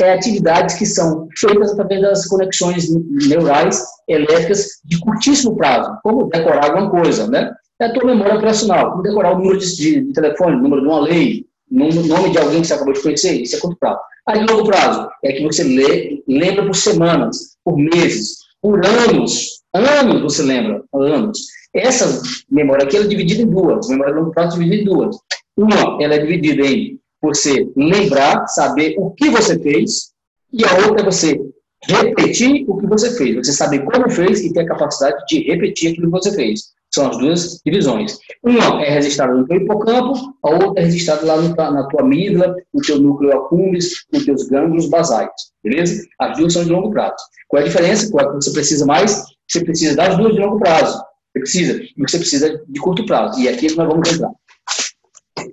[0.00, 2.86] é, atividades que são feitas através das conexões
[3.26, 7.50] neurais elétricas de curtíssimo prazo, como decorar alguma coisa, né?
[7.80, 10.88] É a tua memória operacional, como decorar o número de, de telefone, o número de
[10.88, 14.00] uma lei, o nome de alguém que você acabou de conhecer, isso é curto prazo.
[14.26, 19.62] Aí, longo prazo, é que você lê, lembra por semanas, por meses, por anos.
[19.74, 21.38] Anos você lembra, anos.
[21.74, 23.86] Essa memória aqui ela é dividida em duas.
[23.86, 25.16] A memória de longo prazo dividida em duas.
[25.56, 30.12] Uma, ela é dividida em você lembrar, saber o que você fez,
[30.52, 31.38] e a outra é você
[31.84, 33.36] repetir o que você fez.
[33.36, 36.60] Você saber como fez e ter a capacidade de repetir aquilo que você fez.
[36.92, 38.18] São as duas divisões.
[38.42, 42.56] Uma é registrada no teu hipocampo, a outra é registrada lá no, na tua amígdala,
[42.72, 45.30] no teu núcleo accumbens, nos teus gânglios basais.
[45.62, 46.02] Beleza?
[46.18, 47.16] As duas são de longo prazo.
[47.48, 48.10] Qual é a diferença?
[48.10, 49.24] Qual é que você precisa mais?
[49.46, 50.98] Você precisa das duas de longo prazo.
[51.32, 51.82] Você precisa.
[51.82, 53.40] E você precisa de curto prazo.
[53.40, 54.30] E aqui que nós vamos entrar.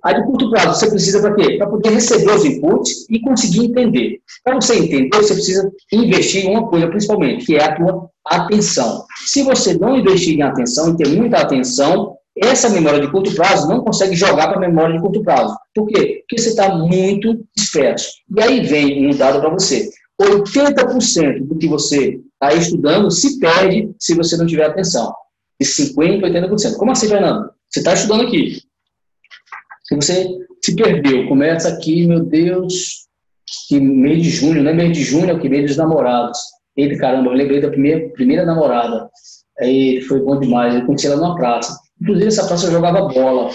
[0.04, 1.58] A de curto prazo, você precisa para quê?
[1.58, 4.20] Para poder receber os inputs e conseguir entender.
[4.44, 9.06] Para você entender, você precisa investir em uma coisa, principalmente, que é a tua atenção.
[9.26, 13.68] Se você não investir em atenção e ter muita atenção, essa memória de curto prazo
[13.68, 15.56] não consegue jogar para a memória de curto prazo.
[15.74, 16.22] Por quê?
[16.22, 18.10] Porque você está muito disperso.
[18.36, 19.90] E aí vem um dado para você.
[20.22, 25.14] 80% do que você está estudando se perde se você não tiver atenção.
[25.60, 26.78] De 50% a 80%.
[26.78, 27.50] Como assim, Fernando?
[27.70, 28.62] Você está estudando aqui.
[29.84, 30.28] Se você
[30.64, 33.06] se perdeu, começa aqui, meu Deus,
[33.68, 36.40] que mês de junho, não é mês de junho, é o que mês dos namorados.
[36.78, 39.10] Eita, caramba, eu lembrei da primeira, primeira namorada.
[39.60, 41.78] Aí foi bom demais, eu conheci ela numa praça.
[42.02, 43.50] Inclusive, essa praça eu jogava bola.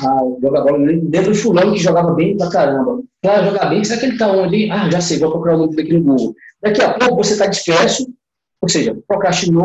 [0.00, 3.00] Ah, jogava bola dentro do fulano que jogava bem pra caramba.
[3.22, 4.70] Pra jogar bem, será que ele tá onde?
[4.70, 6.34] Ah, já sei, vou procurar o nome dele no Google.
[6.62, 8.06] Daqui a pouco você está disperso,
[8.62, 9.64] ou seja, procrastinou,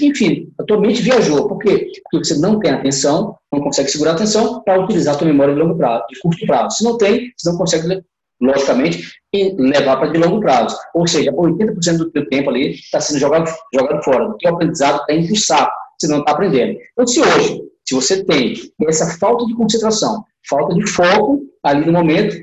[0.00, 1.48] enfim, a tua mente viajou.
[1.48, 1.90] Por quê?
[2.10, 5.54] Porque você não tem atenção, não consegue segurar a atenção para utilizar a tua memória
[5.54, 6.76] de longo prazo, de curto prazo.
[6.76, 8.02] Se não tem, você não consegue,
[8.40, 9.18] logicamente,
[9.58, 10.76] levar para de longo prazo.
[10.94, 14.28] Ou seja, 80% do teu tempo ali está sendo jogado, jogado fora.
[14.28, 16.78] O teu aprendizado está indo saco, você não está aprendendo.
[16.92, 18.54] Então, se hoje, se você tem
[18.86, 22.36] essa falta de concentração, falta de foco ali no momento,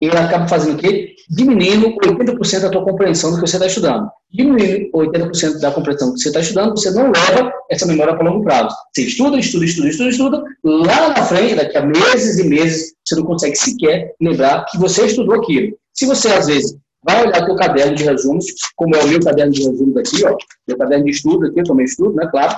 [0.00, 1.14] ele acaba fazendo o quê?
[1.28, 4.08] Diminuindo 80% da tua compreensão do que você está estudando.
[4.32, 8.30] Diminuindo 80% da compreensão do que você está estudando, você não leva essa memória para
[8.30, 8.74] longo prazo.
[8.94, 13.16] Você estuda, estuda, estuda, estuda, estuda, lá na frente, daqui a meses e meses, você
[13.16, 15.76] não consegue sequer lembrar que você estudou aquilo.
[15.92, 19.52] Se você, às vezes, vai olhar teu caderno de resumos, como é o meu caderno
[19.52, 22.56] de resumos aqui, ó, meu caderno de estudo aqui, eu também estudo, né, claro,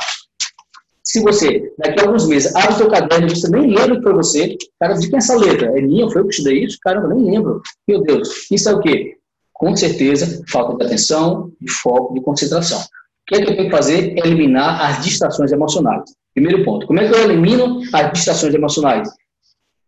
[1.10, 4.12] se você, daqui a alguns meses, abre o seu caderno e você nem lembra foi
[4.12, 5.76] você, cara, de quem é essa letra?
[5.76, 6.08] É minha?
[6.08, 6.78] Foi eu que estudei isso?
[6.80, 7.60] Caramba, nem lembro.
[7.88, 9.16] Meu Deus, isso é o quê?
[9.52, 12.78] Com certeza, falta de atenção, de foco, de concentração.
[12.78, 12.84] O
[13.26, 14.16] que é que eu tenho que fazer?
[14.16, 16.04] É eliminar as distrações emocionais.
[16.32, 16.86] Primeiro ponto.
[16.86, 19.08] Como é que eu elimino as distrações emocionais?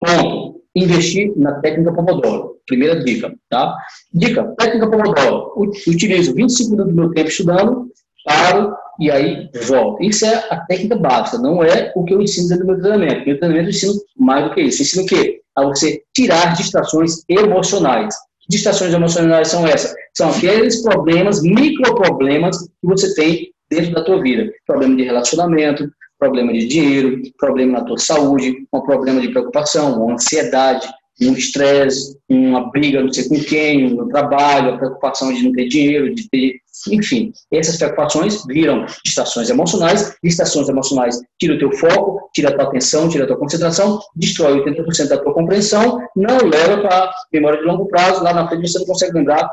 [0.01, 0.61] Ponto.
[0.75, 2.57] Investir na técnica Pomodoro.
[2.67, 3.77] Primeira dica, tá?
[4.13, 5.53] Dica, técnica Pomodoro.
[5.87, 7.93] Utilizo 25 minutos do meu tempo estudando,
[8.25, 10.05] paro, e aí volta.
[10.05, 13.27] Isso é a técnica básica, não é o que eu ensino dentro do meu treinamento.
[13.27, 14.83] Meu treinamento eu ensino mais do que isso.
[14.83, 15.41] Eu ensino o quê?
[15.57, 18.15] A você tirar distrações emocionais.
[18.49, 19.95] Distrações emocionais são essas?
[20.15, 24.53] São aqueles problemas, microproblemas que você tem dentro da tua vida.
[24.67, 30.15] Problema de relacionamento, problema de dinheiro, problema na tua saúde, um problema de preocupação, uma
[30.15, 30.87] ansiedade,
[31.20, 35.68] um estresse, uma briga não sei com quem, no trabalho, a preocupação de não ter
[35.68, 42.31] dinheiro, de ter enfim, essas preocupações viram distrações emocionais, distrações emocionais tira o teu foco,
[42.35, 46.81] tira a tua atenção, tira a tua concentração, destrói 80% da tua compreensão, não leva
[46.81, 49.48] para memória de longo prazo, lá na frente você não consegue lembrar,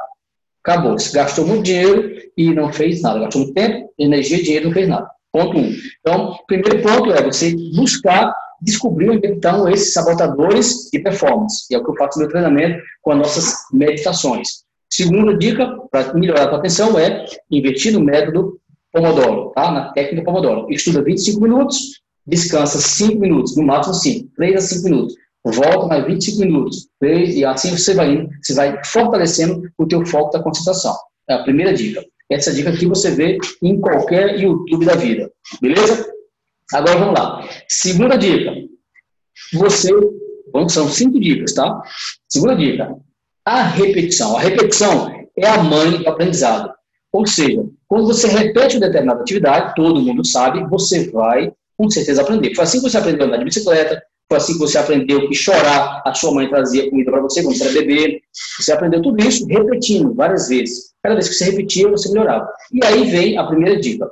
[0.64, 4.74] acabou, você gastou muito dinheiro e não fez nada, gastou muito tempo, energia, dinheiro, não
[4.74, 5.10] fez nada.
[5.32, 5.72] Ponto um.
[6.00, 11.78] Então, primeiro ponto é você buscar descobrir onde estão esses sabotadores de performance, e é
[11.78, 14.64] o que eu faço no meu treinamento com as nossas meditações.
[14.92, 18.60] Segunda dica para melhorar a tua atenção é investir no método
[18.92, 19.72] Pomodoro, tá?
[19.72, 20.68] na técnica Pomodoro.
[20.72, 25.16] Estuda 25 minutos, descansa 5 minutos, no máximo 5, 3 a 5 minutos.
[25.46, 30.06] Volta mais 25 minutos, 3, e assim você vai indo, você vai fortalecendo o teu
[30.06, 30.96] foco da concentração.
[31.30, 32.04] É a primeira dica.
[32.30, 36.06] Essa dica aqui você vê em qualquer YouTube da vida, beleza?
[36.74, 37.50] Agora vamos lá.
[37.68, 38.52] Segunda dica.
[39.54, 39.90] Você,
[40.70, 41.82] são cinco dicas, tá?
[42.28, 42.96] Segunda dica
[43.50, 44.38] a repetição.
[44.38, 46.72] A repetição é a mãe do aprendizado.
[47.12, 52.22] Ou seja, quando você repete uma determinada atividade, todo mundo sabe, você vai com certeza
[52.22, 52.54] aprender.
[52.54, 55.34] Foi assim que você aprendeu a andar de bicicleta, foi assim que você aprendeu que
[55.34, 58.22] chorar, a sua mãe trazia comida para você quando você era bebê.
[58.60, 60.94] Você aprendeu tudo isso repetindo várias vezes.
[61.02, 62.48] Cada vez que você repetia, você melhorava.
[62.72, 64.08] E aí vem a primeira dica.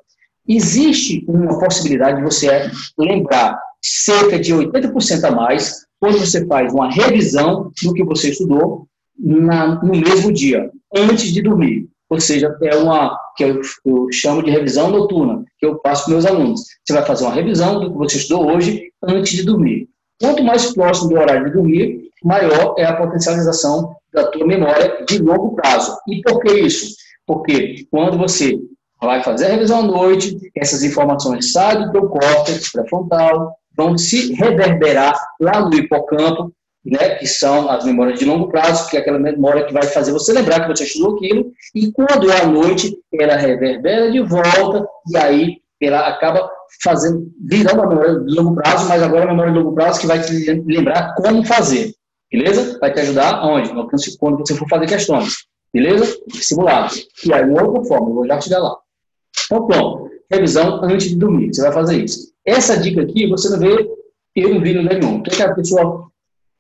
[0.48, 6.92] Existe uma possibilidade de você lembrar cerca de 80% a mais quando você faz uma
[6.92, 11.88] revisão do que você estudou na, no mesmo dia, antes de dormir.
[12.10, 16.14] Ou seja, é uma que eu, eu chamo de revisão noturna, que eu passo para
[16.14, 16.62] meus alunos.
[16.86, 19.90] Você vai fazer uma revisão do que você estudou hoje antes de dormir.
[20.22, 25.20] Quanto mais próximo do horário de dormir, maior é a potencialização da tua memória de
[25.20, 25.96] longo prazo.
[26.08, 26.96] E por que isso?
[27.26, 28.58] Porque quando você
[29.02, 34.34] vai fazer a revisão à noite, essas informações saem do teu córtex pré-frontal, vão se
[34.34, 36.52] reverberar lá no hipocampo,
[36.84, 40.12] né, que são as memórias de longo prazo, que é aquela memória que vai fazer
[40.12, 44.88] você lembrar que você estudou aquilo, e quando é à noite, ela reverbera de volta,
[45.12, 46.50] e aí ela acaba
[46.82, 50.00] fazendo, virando a memória de longo prazo, mas agora é a memória de longo prazo
[50.00, 50.32] que vai te
[50.66, 51.94] lembrar como fazer,
[52.32, 52.80] beleza?
[52.80, 53.70] Vai te ajudar aonde?
[54.18, 55.36] Quando você for fazer questões,
[55.74, 56.18] beleza?
[56.34, 56.96] Simulado.
[57.26, 58.76] E aí, uma outra forma, eu vou já te dar lá.
[59.48, 60.10] Então, pronto.
[60.30, 61.54] Revisão antes de dormir.
[61.54, 62.34] Você vai fazer isso.
[62.46, 63.90] Essa dica aqui, você não vê,
[64.36, 65.18] eu não vi no nenhum.
[65.18, 66.08] O que, é que a pessoa,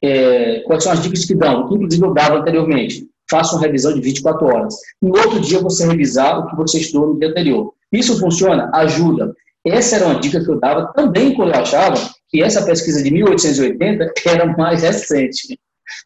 [0.01, 1.69] é, quais são as dicas que dão?
[1.71, 3.07] Inclusive, eu dava anteriormente.
[3.29, 4.75] Faça uma revisão de 24 horas.
[5.01, 7.73] No outro dia, você revisar o que você estudou no dia anterior.
[7.91, 8.69] Isso funciona?
[8.73, 9.33] Ajuda.
[9.65, 11.95] Essa era uma dica que eu dava também quando eu achava
[12.29, 15.59] que essa pesquisa de 1880 era mais recente,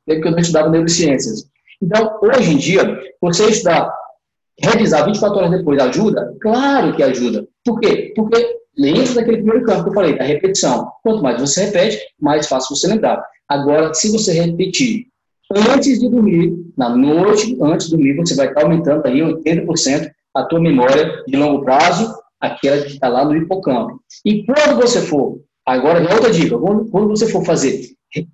[0.06, 1.46] porque eu não estudava neurociências.
[1.82, 3.92] Então, hoje em dia, você estudar,
[4.64, 6.36] revisar 24 horas depois ajuda?
[6.42, 7.48] Claro que ajuda.
[7.64, 8.14] Por quê?
[8.16, 10.92] Porque dentro daquele primeiro campo que eu falei, da repetição.
[11.04, 13.24] Quanto mais você repete, mais fácil você lembrar.
[13.48, 15.08] Agora, se você repetir
[15.54, 20.44] antes de dormir, na noite, antes de dormir, você vai estar aumentando aí 80% a
[20.44, 24.00] tua memória de longo prazo, aquela que está lá no hipocampo.
[24.26, 27.82] E quando você for, agora é outra dica, quando você for fazer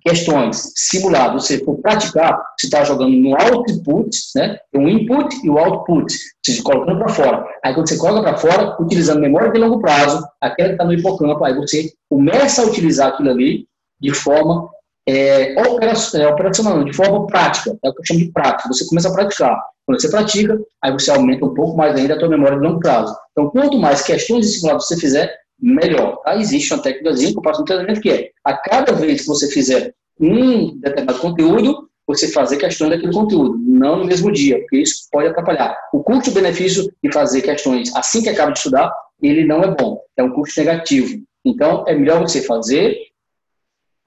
[0.00, 4.58] questões simuladas, você for praticar, você está jogando no output, né?
[4.74, 6.12] Um input e o output,
[6.44, 7.46] você colocando para fora.
[7.64, 10.92] Aí quando você coloca para fora, utilizando memória de longo prazo, aquela que está no
[10.92, 13.66] hipocampo, aí você começa a utilizar aquilo ali
[14.00, 14.68] de forma
[15.08, 18.68] é, é operacional, de forma prática, é o que eu chamo de prática.
[18.68, 19.58] Você começa a praticar.
[19.86, 22.78] Quando você pratica, aí você aumenta um pouco mais ainda a tua memória de longo
[22.78, 23.16] prazo.
[23.32, 26.16] Então, quanto mais questões de simulado você fizer, melhor.
[26.22, 26.36] Tá?
[26.36, 29.50] Existe uma técnica que eu passo no treinamento que é, a cada vez que você
[29.50, 35.08] fizer um determinado conteúdo, você fazer questões daquele conteúdo, não no mesmo dia, porque isso
[35.12, 35.76] pode atrapalhar.
[35.92, 38.90] O custo-benefício de fazer questões assim que acaba de estudar,
[39.20, 41.22] ele não é bom, é um custo negativo.
[41.44, 42.96] Então, é melhor você fazer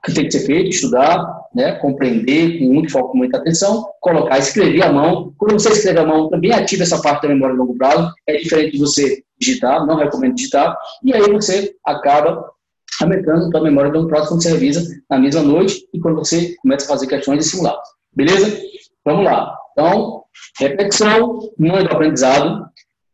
[0.04, 4.40] que tem que ser feito, estudar, né, compreender com muito foco, com muita atenção, colocar,
[4.40, 5.32] escrever à mão.
[5.38, 8.12] Quando você escreve à mão, também ativa essa parte da memória a longo prazo.
[8.26, 10.78] É diferente de você digitar, não recomendo digitar.
[11.04, 12.50] E aí você acaba
[13.02, 16.56] aumentando a memória a longo prazo quando você revisa na mesma noite e quando você
[16.62, 17.90] começa a fazer questões e simulados.
[18.16, 18.62] Beleza?
[19.04, 19.54] Vamos lá.
[19.72, 20.24] Então,
[20.60, 22.66] repetição, mãe do aprendizado.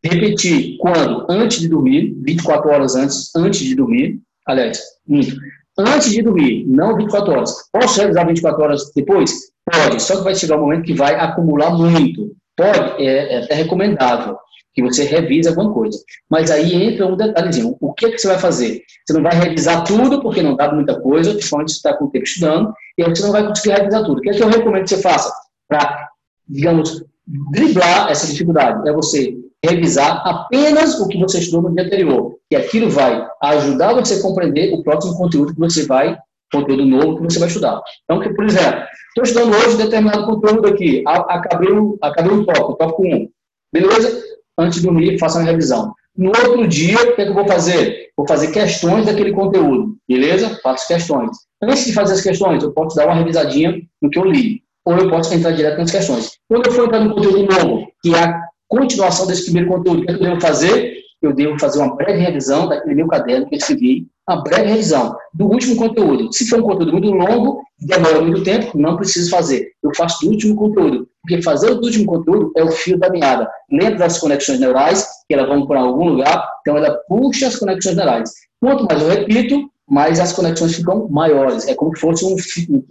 [0.03, 1.25] Repetir quando?
[1.29, 4.19] Antes de dormir, 24 horas antes, antes de dormir.
[4.45, 5.35] Aliás, muito
[5.77, 7.53] antes de dormir, não 24 horas.
[7.71, 9.31] Posso revisar 24 horas depois?
[9.71, 12.35] Pode, só que vai chegar um momento que vai acumular muito.
[12.55, 14.37] Pode, é, é até recomendável
[14.77, 15.97] que você revise alguma coisa.
[16.29, 17.75] Mas aí entra um detalhezinho.
[17.81, 18.83] O que, é que você vai fazer?
[19.03, 22.11] Você não vai revisar tudo, porque não dá muita coisa, principalmente se está com o
[22.11, 24.19] tempo estudando, e aí você não vai conseguir revisar tudo.
[24.19, 25.33] O que é que eu recomendo que você faça
[25.67, 26.09] para,
[26.47, 28.87] digamos, driblar essa dificuldade?
[28.87, 29.35] É você
[29.65, 32.35] revisar apenas o que você estudou no dia anterior.
[32.51, 36.15] E aquilo vai ajudar você a compreender o próximo conteúdo que você vai,
[36.53, 37.81] conteúdo novo que você vai estudar.
[38.03, 43.27] Então, por exemplo, estou estudando hoje determinado conteúdo aqui, acabei, acabei um tópico, tópico 1.
[43.73, 44.36] Beleza?
[44.57, 45.93] Antes de dormir, faça uma revisão.
[46.15, 48.09] No outro dia, o que, é que eu vou fazer?
[48.17, 49.95] Vou fazer questões daquele conteúdo.
[50.07, 50.59] Beleza?
[50.63, 51.37] Faço questões.
[51.61, 54.63] Antes de fazer as questões, eu posso dar uma revisadinha no que eu li.
[54.85, 56.31] Ou eu posso entrar direto nas questões.
[56.49, 60.01] Quando eu for entrar no conteúdo novo, que é a continuação desse primeiro conteúdo.
[60.01, 60.97] O que, é que eu devo fazer?
[61.21, 65.15] Eu devo fazer uma breve revisão daquele meu caderno que eu escrevi, uma breve revisão
[65.33, 66.31] do último conteúdo.
[66.33, 69.71] Se for um conteúdo muito longo, demora muito tempo, não preciso fazer.
[69.81, 73.49] Eu faço do último conteúdo, porque fazer o último conteúdo é o fio da meada.
[73.71, 77.95] Lembra das conexões neurais, que elas vão para algum lugar, então ela puxa as conexões
[77.95, 78.31] neurais.
[78.59, 81.65] Quanto mais eu repito, mais as conexões ficam maiores.
[81.67, 82.35] É como se fosse um,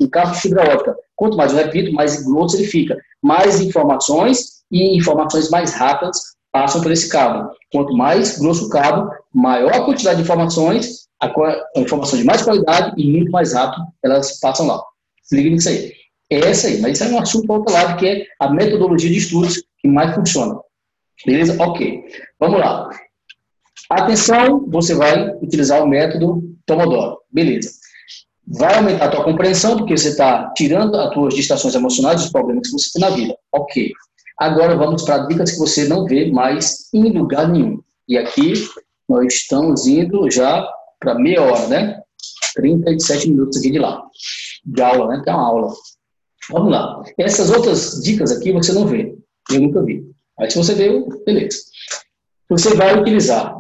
[0.01, 0.97] um cabo de fibra óptica.
[1.15, 2.97] Quanto mais eu repito, mais grosso ele fica.
[3.23, 6.19] Mais informações e informações mais rápidas
[6.51, 7.51] passam por esse cabo.
[7.71, 12.43] Quanto mais grosso o cabo, maior a quantidade de informações, a, a informação de mais
[12.43, 14.83] qualidade e muito mais rápido elas passam lá.
[15.23, 15.93] Se liga nisso aí.
[16.31, 19.11] É essa aí, mas isso é um assunto para outro lado, que é a metodologia
[19.11, 20.59] de estudos que mais funciona.
[21.25, 21.57] Beleza?
[21.63, 22.05] Ok.
[22.39, 22.91] Vamos lá.
[23.89, 27.19] Atenção, você vai utilizar o método Pomodoro.
[27.31, 27.71] Beleza.
[28.47, 32.69] Vai aumentar a tua compreensão, porque você está tirando as tuas distrações emocionais, os problemas
[32.69, 33.37] que você tem na vida.
[33.53, 33.93] Ok.
[34.39, 37.81] Agora vamos para dicas que você não vê mais em lugar nenhum.
[38.09, 38.53] E aqui
[39.09, 42.03] nós estamos indo já para meia hora, né?
[42.55, 44.03] 37 minutos aqui de lá.
[44.65, 45.23] De aula, né?
[45.23, 45.73] Que é uma aula.
[46.51, 47.03] Vamos lá.
[47.19, 49.17] Essas outras dicas aqui você não vê.
[49.51, 50.05] Eu nunca vi.
[50.39, 51.59] Aí se você viu, beleza.
[52.49, 53.57] Você vai utilizar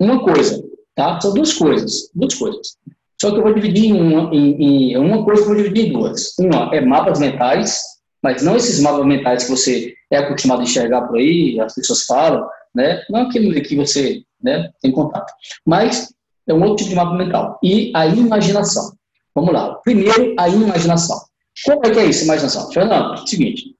[0.00, 0.62] uma coisa,
[0.94, 1.20] tá?
[1.20, 2.10] São duas coisas.
[2.14, 2.76] Duas coisas.
[3.20, 5.92] Só que eu vou dividir em uma, em, em uma coisa, eu vou dividir em
[5.92, 6.34] duas.
[6.38, 7.82] Uma é mapas mentais,
[8.22, 12.04] mas não esses mapas mentais que você é acostumado a enxergar por aí, as pessoas
[12.04, 13.02] falam, né?
[13.10, 15.32] Não aquele que você né, tem contato,
[15.66, 16.14] mas
[16.48, 17.58] é um outro tipo de mapa mental.
[17.62, 18.92] E a imaginação.
[19.34, 19.74] Vamos lá.
[19.84, 21.20] Primeiro, a imaginação.
[21.64, 22.70] Como é que é isso, imaginação?
[22.72, 23.74] Fernando, seguinte,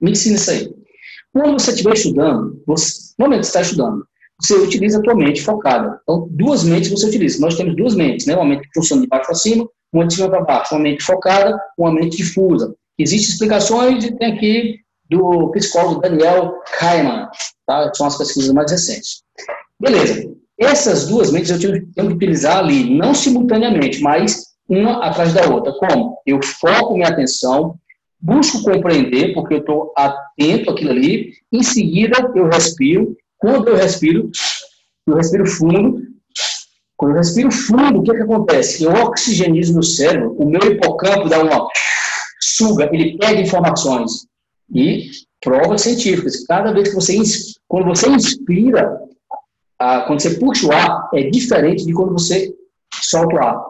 [0.00, 0.74] me ensina isso aí.
[1.32, 4.06] Quando você estiver estudando, você, no momento que você está estudando,
[4.40, 6.00] você utiliza a tua mente focada.
[6.02, 7.40] Então, duas mentes você utiliza.
[7.40, 8.34] Nós temos duas mentes, né?
[8.34, 10.74] Uma mente que funciona de baixo para cima, uma de cima para baixo.
[10.74, 12.74] Uma mente focada, uma mente difusa.
[12.98, 17.28] Existem explicações, e tem aqui do psicólogo Daniel Kahneman,
[17.66, 17.92] tá?
[17.94, 19.22] São as pesquisas mais recentes.
[19.80, 20.41] Beleza.
[20.58, 25.48] Essas duas mentes eu tenho, tenho que utilizar ali, não simultaneamente, mas uma atrás da
[25.48, 25.72] outra.
[25.72, 26.18] Como?
[26.26, 27.76] Eu foco minha atenção,
[28.20, 33.16] busco compreender, porque eu estou atento àquilo ali, em seguida eu respiro.
[33.38, 34.30] Quando eu respiro,
[35.06, 36.00] eu respiro fundo.
[36.96, 38.84] Quando eu respiro fundo, o que, que acontece?
[38.84, 41.66] Eu oxigenizo no cérebro, o meu hipocampo dá uma
[42.40, 44.26] suga, ele pega informações.
[44.72, 47.18] E provas científicas, cada vez que você,
[47.66, 48.96] quando você inspira,
[50.06, 52.54] quando você puxa o ar, é diferente de quando você
[52.92, 53.64] solta o ar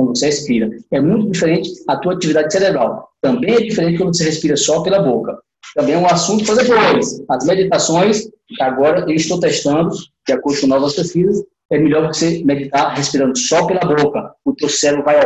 [0.00, 0.70] quando você respira.
[0.90, 3.10] É muito diferente a tua atividade cerebral.
[3.20, 5.38] Também é diferente quando você respira só pela boca.
[5.74, 7.22] Também é um assunto para depois.
[7.28, 8.28] As meditações,
[8.60, 9.90] agora eu estou testando,
[10.26, 14.32] de acordo com novas pesquisas, é melhor você meditar respirando só pela boca.
[14.44, 15.20] O teu cérebro vai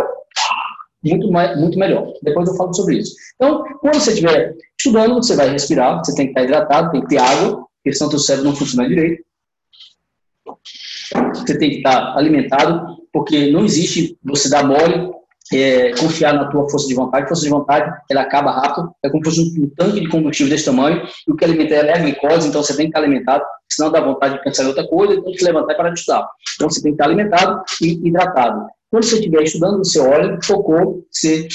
[1.02, 2.12] muito, muito melhor.
[2.22, 3.14] Depois eu falo sobre isso.
[3.36, 7.08] Então, quando você estiver estudando, você vai respirar, você tem que estar hidratado, tem que
[7.08, 9.22] ter água, porque senão o teu cérebro não funciona direito.
[11.34, 15.12] Você tem que estar alimentado, porque não existe você dar mole,
[15.52, 17.28] é, confiar na tua força de vontade.
[17.28, 20.64] Força de vontade, ela acaba rápido, é como se fosse um tanque de combustível desse
[20.64, 23.44] tamanho, e o que alimenta ela é a glicose, então você tem que estar alimentado,
[23.68, 26.26] senão dá vontade de pensar em outra coisa, tem que se levantar parar de estudar.
[26.54, 28.66] Então você tem que estar alimentado e hidratado.
[28.90, 31.48] Quando você estiver estudando, você olha, focou, você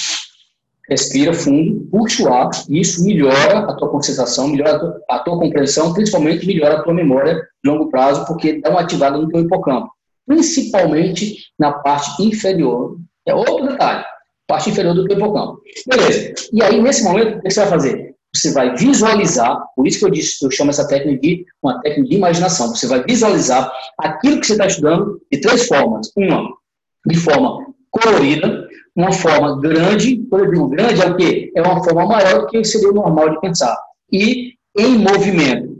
[0.89, 5.19] respira fundo, puxa o ar, e isso melhora a tua concentração, melhora a tua, a
[5.19, 9.29] tua, compreensão, principalmente melhora a tua memória de longo prazo, porque dá uma ativada no
[9.29, 9.89] teu hipocampo,
[10.25, 12.97] principalmente na parte inferior.
[13.27, 14.03] É outro detalhe,
[14.47, 15.61] parte inferior do teu hipocampo.
[15.87, 16.33] Beleza.
[16.51, 18.15] E aí, nesse momento, o que você vai fazer?
[18.33, 22.09] Você vai visualizar, por isso que eu disse, eu chamo essa técnica de uma técnica
[22.09, 22.67] de imaginação.
[22.69, 26.11] Você vai visualizar aquilo que você está estudando de três formas.
[26.15, 26.47] Uma,
[27.07, 31.51] de forma colorida, uma forma grande, quando eu digo grande, é o quê?
[31.55, 33.77] É uma forma maior do que seria o normal de pensar.
[34.11, 35.77] E em movimento,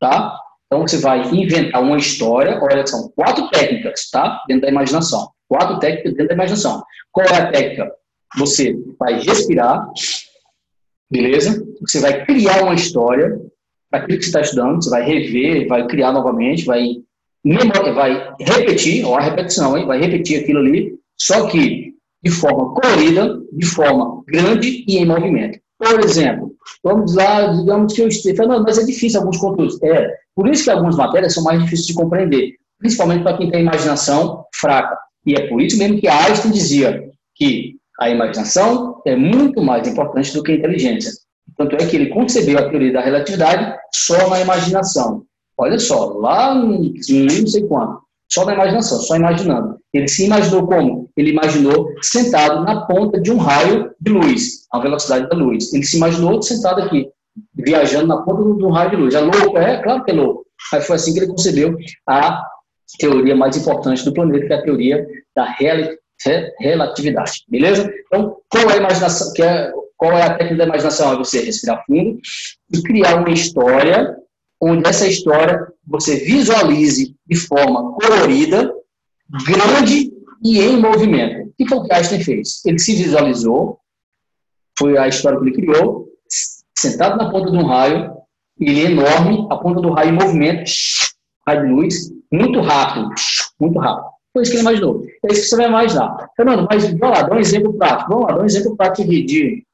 [0.00, 0.36] tá?
[0.66, 4.42] Então, você vai inventar uma história, olha, são quatro técnicas, tá?
[4.48, 5.30] Dentro da imaginação.
[5.46, 6.82] Quatro técnicas dentro da imaginação.
[7.10, 7.92] Qual é a técnica?
[8.38, 9.86] Você vai respirar,
[11.10, 11.62] beleza?
[11.82, 13.38] Você vai criar uma história
[13.90, 16.94] para aquilo que você está estudando, você vai rever, vai criar novamente, vai,
[17.94, 19.86] vai repetir, ó, a repetição, hein?
[19.86, 21.81] Vai repetir aquilo ali, só que
[22.22, 25.58] de forma colorida, de forma grande e em movimento.
[25.78, 29.82] Por exemplo, vamos lá, digamos que eu esteja falando, mas é difícil alguns conteúdos.
[29.82, 33.62] É, por isso que algumas matérias são mais difíceis de compreender, principalmente para quem tem
[33.62, 34.96] imaginação fraca.
[35.26, 40.32] E é por isso mesmo que Einstein dizia que a imaginação é muito mais importante
[40.32, 41.10] do que a inteligência.
[41.56, 45.24] Tanto é que ele concebeu a teoria da relatividade só na imaginação.
[45.56, 47.98] Olha só, lá no não sei quando,
[48.32, 49.78] só na imaginação, só imaginando.
[49.92, 51.10] Ele se imaginou como?
[51.14, 55.72] Ele imaginou sentado na ponta de um raio de luz, a velocidade da luz.
[55.74, 57.08] Ele se imaginou sentado aqui,
[57.54, 59.14] viajando na ponta de um raio de luz.
[59.14, 59.58] É louco?
[59.58, 60.46] É, claro que é louco.
[60.72, 61.76] Mas foi assim que ele concebeu
[62.08, 62.42] a
[62.98, 65.06] teoria mais importante do planeta, que é a teoria
[65.36, 65.54] da
[66.58, 67.44] relatividade.
[67.48, 67.92] Beleza?
[68.06, 69.44] Então, qual é a imaginação?
[69.44, 71.12] É, qual é a técnica da imaginação?
[71.12, 72.18] É você respirar fundo
[72.72, 74.16] e criar uma história
[74.62, 78.72] onde essa história você visualize de forma colorida,
[79.44, 80.12] grande
[80.44, 81.48] e em movimento.
[81.48, 82.64] O que foi o que Einstein fez?
[82.64, 83.80] Ele se visualizou,
[84.78, 86.06] foi a história que ele criou,
[86.78, 88.12] sentado na ponta de um raio,
[88.60, 90.70] ele é enorme, a ponta do raio em movimento,
[91.46, 93.08] raio de luz, muito rápido,
[93.58, 94.12] muito rápido.
[94.32, 95.04] Foi isso que ele imaginou.
[95.24, 96.30] É isso que você vai imaginar.
[96.36, 98.10] Fernando, mas vamos lá, dá um exemplo prático.
[98.10, 99.66] Vamos lá, dá um exemplo prático de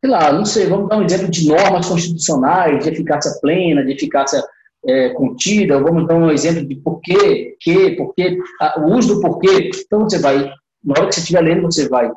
[0.00, 3.92] sei lá, não sei, vamos dar um exemplo de normas constitucionais, de eficácia plena, de
[3.92, 4.42] eficácia
[4.86, 9.70] é, contida, vamos dar um exemplo de porquê, que, porquê, a, o uso do porquê.
[9.84, 10.50] Então, você vai,
[10.82, 12.10] na hora que você estiver lendo, você vai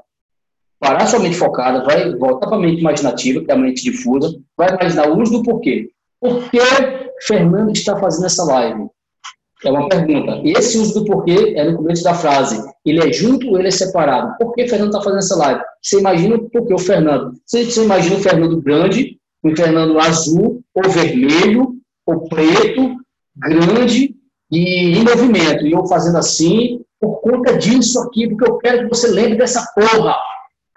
[0.79, 4.33] parar sua mente focada, vai voltar para a mente imaginativa, que é a mente difusa,
[4.57, 5.89] vai imaginar o uso do porquê.
[6.19, 6.59] Por que
[7.27, 8.87] Fernando está fazendo essa live?
[9.65, 10.41] É uma pergunta.
[10.43, 12.61] Esse uso do porquê é no começo da frase.
[12.85, 14.35] Ele é junto ou ele é separado?
[14.37, 15.61] Por que Fernando está fazendo essa live?
[15.81, 17.33] Você imagina por que o Fernando?
[17.45, 22.97] Você, imagina o Fernando grande, o Fernando azul, ou vermelho, ou preto,
[23.37, 24.15] grande
[24.51, 25.65] e em movimento.
[25.65, 29.65] E eu fazendo assim, por conta disso aqui, porque eu quero que você lembre dessa
[29.73, 30.15] porra.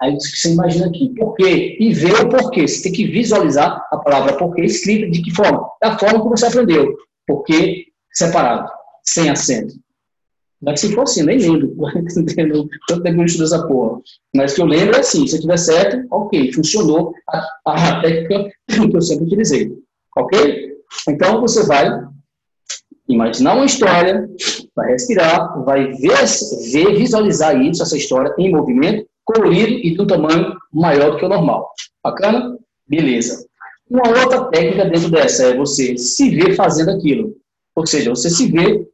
[0.01, 1.75] Aí você imagina aqui, por quê?
[1.79, 2.67] E vê o porquê.
[2.67, 5.67] Você tem que visualizar a palavra porquê escrita de que forma?
[5.81, 6.95] Da forma que você aprendeu.
[7.25, 8.69] Porque separado,
[9.07, 9.73] sem acento.
[10.61, 11.75] Mas se for assim, nem lembro
[12.13, 12.33] tanto
[13.03, 14.01] tempo eu essa porra.
[14.35, 18.95] Mas que eu lembro é assim, se tiver certo, ok, funcionou a, a técnica que
[18.95, 19.71] eu sempre utilizei.
[20.17, 20.77] Ok?
[21.07, 21.87] Então você vai
[23.07, 24.27] imaginar uma história,
[24.75, 26.17] vai respirar, vai ver,
[26.71, 31.25] ver, visualizar isso, essa história em movimento, colorido e de um tamanho maior do que
[31.25, 31.69] o normal.
[32.03, 32.57] Bacana?
[32.87, 33.45] Beleza.
[33.89, 37.35] Uma outra técnica dentro dessa é você se ver fazendo aquilo.
[37.75, 38.85] Ou seja, você se vê,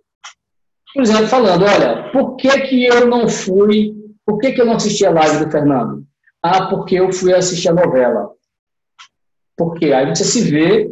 [0.93, 3.93] por exemplo, falando, olha, por que, que eu não fui,
[4.25, 6.03] por que, que eu não assisti a live do Fernando?
[6.41, 8.29] Ah, porque eu fui assistir a novela.
[9.57, 10.89] Porque aí você se vê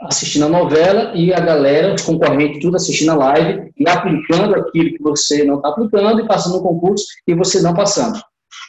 [0.00, 4.96] assistindo a novela e a galera, os concorrentes, tudo assistindo a live e aplicando aquilo
[4.96, 8.20] que você não está aplicando e passando no concurso e você não passando.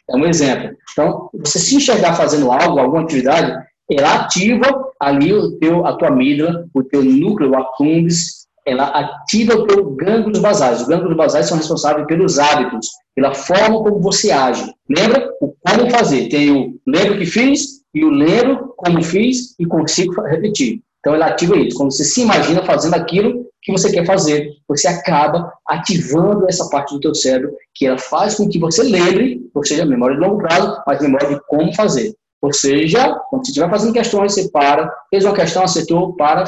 [0.10, 0.76] É um exemplo.
[0.92, 3.54] Então, você se enxergar fazendo algo, alguma atividade,
[3.90, 9.68] ela ativa ali o teu, a tua amígdala, o teu núcleo accumbens, ela ativa o
[9.68, 10.82] teu gânglios basais.
[10.82, 14.74] Os gânglios basais são responsáveis pelos hábitos, pela forma como você age.
[14.90, 16.30] Lembra o como fazer?
[16.30, 20.82] Tem o lembro que fiz e o lembro como fiz e consigo repetir.
[21.00, 21.78] Então, ela ativa isso.
[21.78, 26.94] Quando você se imagina fazendo aquilo que você quer fazer, você acaba ativando essa parte
[26.94, 30.38] do teu cérebro que ela faz com que você lembre, ou seja, memória de longo
[30.38, 32.14] prazo, mas memória de como fazer.
[32.42, 36.46] Ou seja, quando você estiver fazendo questões, você para, fez uma questão, acertou, para,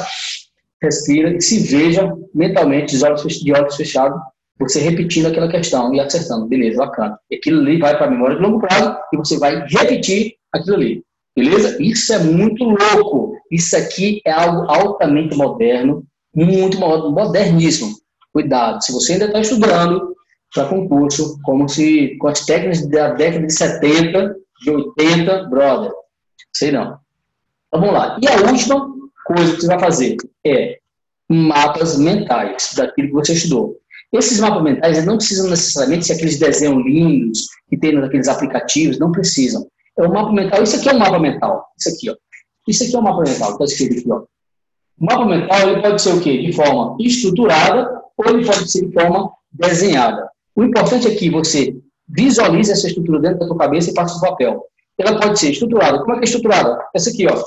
[0.82, 4.20] respira e se veja mentalmente, de olhos, de olhos fechados,
[4.58, 6.46] você repetindo aquela questão e acertando.
[6.46, 7.18] Beleza, bacana.
[7.32, 11.02] Aquilo ali vai para a memória de longo prazo e você vai repetir aquilo ali.
[11.36, 11.76] Beleza?
[11.82, 13.36] Isso é muito louco.
[13.50, 16.02] Isso aqui é algo altamente moderno,
[16.34, 17.94] muito moderníssimo.
[18.32, 20.14] Cuidado, se você ainda está estudando
[20.54, 25.92] para concurso, como se com as técnicas da década de 70, de 80, brother,
[26.54, 26.98] sei não.
[27.68, 28.18] Então vamos lá.
[28.22, 28.95] E a última
[29.26, 30.16] coisa que você vai fazer
[30.46, 30.78] é
[31.28, 33.76] mapas mentais daquilo que você estudou.
[34.12, 39.10] Esses mapas mentais não precisam necessariamente ser aqueles desenhos lindos que tem naqueles aplicativos, não
[39.10, 39.66] precisam
[39.98, 40.62] é o mapa mental.
[40.62, 41.66] Isso aqui é um mapa mental.
[41.78, 42.16] Isso aqui, ó.
[42.68, 43.52] Isso aqui é um mapa mental.
[43.52, 44.18] Está escrito aqui, ó.
[44.98, 46.38] O mapa mental ele pode ser o quê?
[46.38, 50.28] De forma estruturada ou ele pode ser de forma desenhada.
[50.54, 51.76] O importante é que você
[52.08, 54.64] visualize essa estrutura dentro da sua cabeça e passe no papel.
[54.98, 55.98] Ela pode ser estruturada.
[56.00, 56.78] Como é que é estruturada?
[56.94, 57.42] Essa aqui, ó.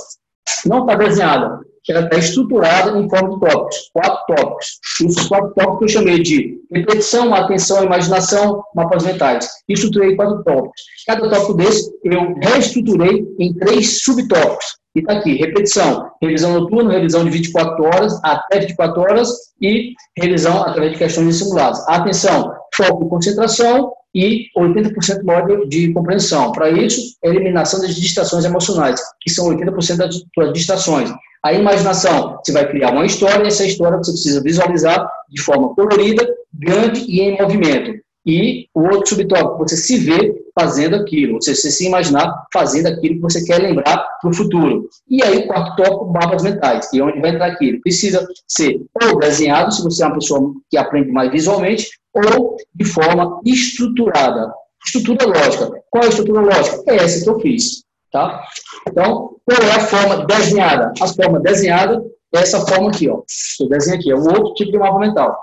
[0.66, 1.62] Não está desenhada.
[1.90, 3.90] Ela está estruturada em forma de tópicos.
[3.94, 4.68] Quatro tópicos.
[5.04, 9.48] Esses quatro tópicos eu chamei de repetição, atenção, imaginação, mapas mentais.
[9.68, 10.82] Estruturei quatro tópicos.
[11.08, 14.80] Cada tópico desse eu reestruturei em três subtópicos.
[14.96, 19.30] E está aqui, repetição, revisão noturna, revisão de 24 horas até 24 horas
[19.62, 21.88] e revisão através de questões simuladas.
[21.88, 26.52] Atenção, foco e concentração e 80% maior de compreensão.
[26.52, 31.12] Para isso, eliminação das distrações emocionais, que são 80% das distrações.
[31.44, 35.74] A imaginação, você vai criar uma história, e essa história você precisa visualizar de forma
[35.74, 38.00] colorida, grande e em movimento.
[38.26, 43.16] E o outro subtópico, você se vê fazendo aquilo, você, você se imaginar fazendo aquilo
[43.16, 44.90] que você quer lembrar para o futuro.
[45.08, 47.82] E aí, o quarto tópico, mapas mentais, que é onde vai entrar aquilo.
[47.82, 52.86] Precisa ser ou desenhado, se você é uma pessoa que aprende mais visualmente, ou de
[52.86, 54.52] forma estruturada.
[54.86, 55.72] Estrutura lógica.
[55.90, 56.84] Qual é a estrutura lógica?
[56.88, 57.84] É essa que eu fiz.
[58.12, 58.44] Tá?
[58.88, 60.92] Então, qual é a forma desenhada?
[61.00, 62.04] A forma desenhada
[62.34, 63.22] é essa forma aqui, ó.
[63.60, 65.38] Eu desenho aqui, é um outro tipo de mapa mental.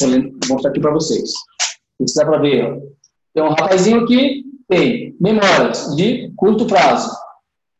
[0.00, 1.32] Vou mostrar aqui para vocês.
[2.06, 2.64] Se dá para ver,
[3.36, 3.44] ó.
[3.44, 7.10] Um rapazinho aqui, tem memórias de curto prazo.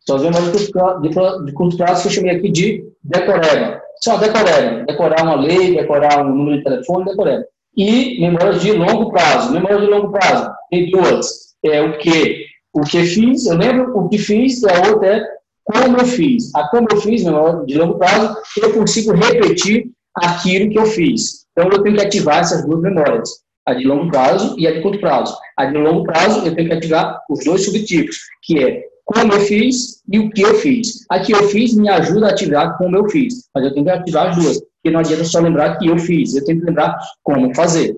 [0.01, 3.81] Só as memórias de curto prazo que eu chamei aqui de decoreba.
[4.03, 4.85] Só decoreba.
[4.87, 7.45] Decorar uma lei, decorar um número de telefone, decoreba.
[7.77, 9.53] E memórias de longo prazo.
[9.53, 10.51] Memórias de longo prazo.
[10.71, 11.55] Tem duas.
[11.65, 15.23] É o que o que fiz, eu lembro o que fiz, e a outra é
[15.63, 16.55] como eu fiz.
[16.55, 21.47] A como eu fiz, de longo prazo, eu consigo repetir aquilo que eu fiz.
[21.53, 23.29] Então, eu tenho que ativar essas duas memórias,
[23.67, 25.37] a de longo prazo e a de curto prazo.
[25.57, 29.41] A de longo prazo, eu tenho que ativar os dois subtipos, que é como eu
[29.41, 31.05] fiz e o que eu fiz.
[31.11, 33.93] A que eu fiz me ajuda a ativar como eu fiz, mas eu tenho que
[33.93, 36.97] ativar as duas, porque não adianta só lembrar que eu fiz, eu tenho que lembrar
[37.23, 37.97] como fazer.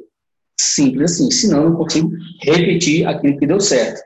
[0.58, 2.10] Simples assim, senão eu não consigo
[2.42, 4.00] repetir aquilo que deu certo.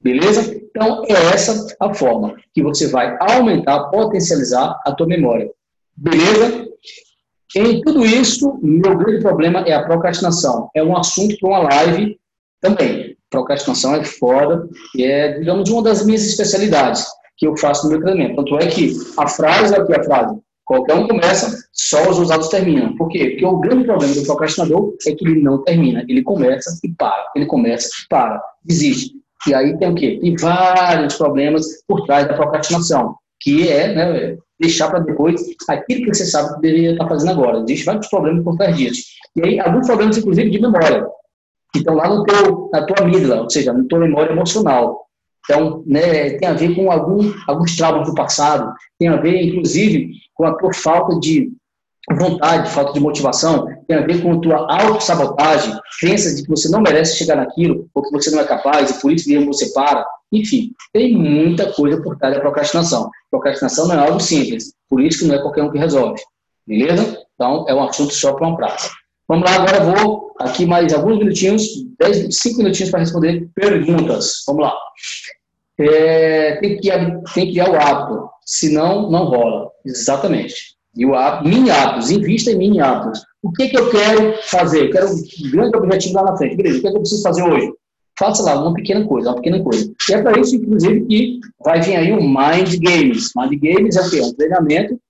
[0.00, 0.54] Beleza?
[0.54, 5.50] Então, é essa a forma que você vai aumentar, potencializar a tua memória.
[5.96, 6.67] Beleza?
[7.56, 10.68] Em tudo isso, meu grande problema é a procrastinação.
[10.74, 12.18] É um assunto para uma live
[12.60, 13.16] também.
[13.30, 18.00] Procrastinação é foda e é, digamos, uma das minhas especialidades que eu faço no meu
[18.00, 18.36] treinamento.
[18.36, 22.94] Tanto é que a frase, aqui a frase, qualquer um começa, só os usados terminam.
[22.96, 23.30] Por quê?
[23.30, 26.04] Porque o grande problema do procrastinador é que ele não termina.
[26.08, 27.30] Ele começa e para.
[27.34, 28.42] Ele começa e para.
[28.64, 29.14] Desiste.
[29.46, 30.18] E aí tem o quê?
[30.20, 36.14] Tem vários problemas por trás da procrastinação, que é, né, deixar para depois aquilo que
[36.14, 37.58] você sabe que deveria estar fazendo agora.
[37.58, 39.02] Existem vários problemas por trás disso.
[39.36, 41.06] E aí, alguns problemas, inclusive, de memória,
[41.72, 45.06] que estão lá no teu, na tua amígdala, ou seja, na tua memória emocional.
[45.44, 50.10] Então, né, tem a ver com algum, alguns traumas do passado, tem a ver, inclusive,
[50.34, 51.50] com a tua falta de
[52.16, 56.68] vontade, falta de motivação, tem a ver com a tua autossabotagem, crenças de que você
[56.68, 59.72] não merece chegar naquilo, ou que você não é capaz, e por isso mesmo você
[59.72, 60.06] para.
[60.32, 63.10] Enfim, tem muita coisa por trás da procrastinação.
[63.30, 66.20] Procrastinação não é algo simples, por isso que não é qualquer um que resolve.
[66.66, 67.18] Beleza?
[67.34, 68.90] Então, é um assunto só para uma praça.
[69.26, 71.62] Vamos lá, agora vou aqui mais alguns minutinhos,
[71.98, 74.42] 10, 5 minutinhos para responder perguntas.
[74.46, 74.74] Vamos lá.
[75.78, 79.70] É, tem, que, tem que criar o hábito, senão não rola.
[79.84, 80.77] Exatamente.
[80.98, 83.24] E o hábito, mini hábitos, invista em mini hábitos.
[83.40, 84.86] O que, que eu quero fazer?
[84.86, 86.56] Eu quero um grande objetivo lá na frente.
[86.56, 87.72] Beleza, o que, é que eu preciso fazer hoje?
[88.18, 89.92] Faça lá uma pequena coisa, uma pequena coisa.
[90.10, 93.30] E é para isso, inclusive, que vai vir aí o Mind Games.
[93.36, 94.18] Mind Games é o quê?
[94.18, 95.00] É um treinamento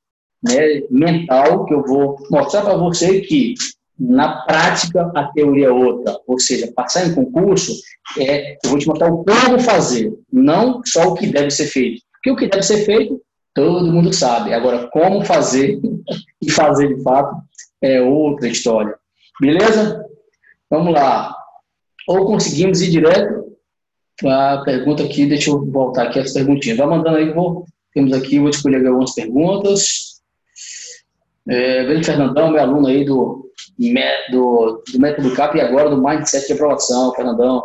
[0.42, 3.54] né, mental que eu vou mostrar para você que
[3.98, 7.72] na prática a teoria é outra, ou seja, passar em concurso
[8.18, 12.02] é, eu vou te mostrar o como fazer, não só o que deve ser feito.
[12.12, 13.20] Porque o que deve ser feito
[13.54, 14.52] todo mundo sabe.
[14.52, 15.80] Agora, como fazer
[16.40, 17.36] e fazer de fato
[17.82, 18.94] é outra história.
[19.40, 20.04] Beleza?
[20.70, 21.34] Vamos lá.
[22.06, 23.48] Ou conseguimos ir direto
[24.24, 26.78] a pergunta aqui, deixa eu voltar aqui as perguntinhas.
[26.78, 30.20] Vai mandando aí, vou, temos aqui, vou escolher algumas perguntas.
[31.48, 33.50] É, Velho Fernandão, meu aluno aí do,
[34.30, 37.62] do, do método CAP e agora do Mindset de Aprovação, Fernandão.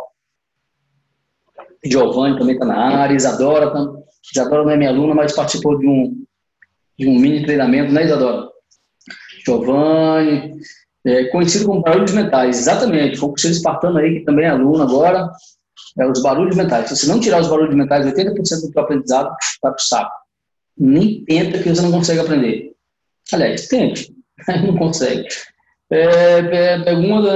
[1.84, 5.86] Giovanni também está na área, Isadora também Isadora não é minha aluna, mas participou de
[5.86, 6.24] um,
[6.98, 8.48] de um mini treinamento, né, Isadora?
[9.44, 10.54] Giovanni,
[11.04, 13.18] é, conhecido como barulhos mentais, exatamente.
[13.18, 15.30] Foi o professor espartano aí, que também é aluno agora,
[15.98, 16.88] é os barulhos mentais.
[16.88, 19.28] Se você não tirar os barulhos mentais, 80% do teu aprendizado
[19.62, 20.12] vai para o saco.
[20.76, 22.72] Nem tenta que você não consegue aprender.
[23.32, 24.14] Aliás, tente,
[24.66, 25.26] não consegue.
[25.90, 27.28] É, pergunta,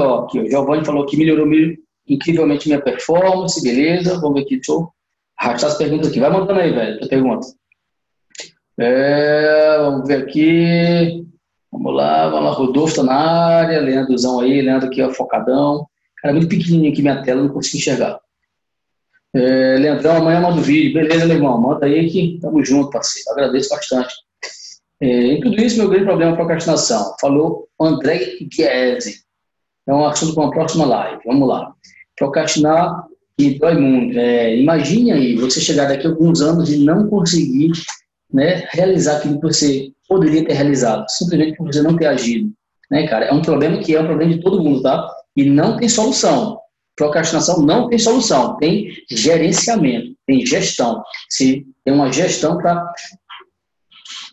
[0.00, 1.48] ó, aqui, o Giovanni falou que melhorou
[2.08, 4.92] incrivelmente minha performance, beleza, vamos ver aqui, eu
[5.38, 6.20] arrastar as perguntas aqui.
[6.20, 7.46] Vai mandando aí, velho, a pergunta.
[8.78, 11.26] É, vamos ver aqui.
[11.70, 12.50] Vamos lá, vamos lá.
[12.52, 15.86] Rodolfo está na área, Leandrozão aí, Leandro aqui, ó, focadão.
[16.22, 18.18] Cara, muito pequenininho aqui minha tela, não consigo enxergar.
[19.34, 20.94] É, Leandrão, amanhã manda o vídeo.
[20.94, 23.30] Beleza, meu irmão, manda aí que tamo junto, parceiro.
[23.32, 24.14] Agradeço bastante.
[25.00, 27.14] É, em tudo isso, meu grande problema é a procrastinação.
[27.20, 28.18] Falou André
[28.50, 29.26] Chiesi.
[29.86, 31.20] É um assunto para uma próxima live.
[31.26, 31.74] Vamos lá.
[32.16, 33.06] Procrastinar
[33.38, 34.18] e dói muito.
[34.18, 37.72] É, imagine aí, você chegar daqui a alguns anos e não conseguir
[38.32, 42.50] né, realizar aquilo que você poderia ter realizado, simplesmente por você não ter agido.
[42.90, 43.26] Né, cara?
[43.26, 45.06] É um problema que é um problema de todo mundo, tá?
[45.36, 46.58] E não tem solução.
[46.96, 51.02] Procrastinação não tem solução, tem gerenciamento, tem gestão.
[51.28, 52.90] Se tem uma gestão para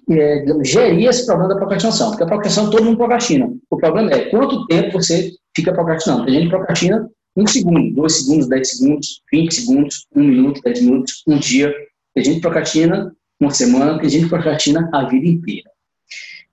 [0.09, 3.51] é, gerir esse problema da procrastinação, porque a procrastinação todo mundo procrastina.
[3.69, 6.25] O problema é quanto tempo você fica procrastinando.
[6.25, 10.81] Tem gente que procrastina um segundo, dois segundos, dez segundos, vinte segundos, um minuto, dez
[10.81, 11.73] minutos, um dia.
[12.13, 15.69] Tem gente procrastina uma semana, tem gente procrastina a vida inteira.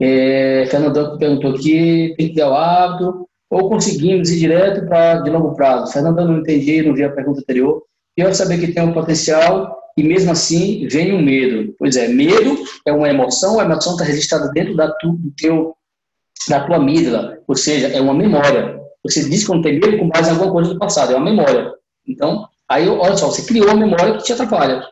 [0.00, 5.30] É, Fernandão perguntou aqui, tem que ter o hábito, ou conseguimos ir direto para de
[5.30, 5.92] longo prazo?
[5.92, 7.82] Fernandão, não entendi, não vi a pergunta anterior.
[8.16, 11.74] Eu saber que tem um potencial e mesmo assim vem o um medo.
[11.78, 12.56] Pois é, medo
[12.86, 15.74] é uma emoção, a emoção está registrada dentro da, tu, do teu,
[16.48, 18.79] da tua amígdala, ou seja, é uma memória.
[19.04, 21.24] Você diz que não tem medo com base em alguma coisa do passado, é uma
[21.24, 21.72] memória.
[22.06, 24.82] Então, aí, olha só, você criou uma memória que te atrapalha.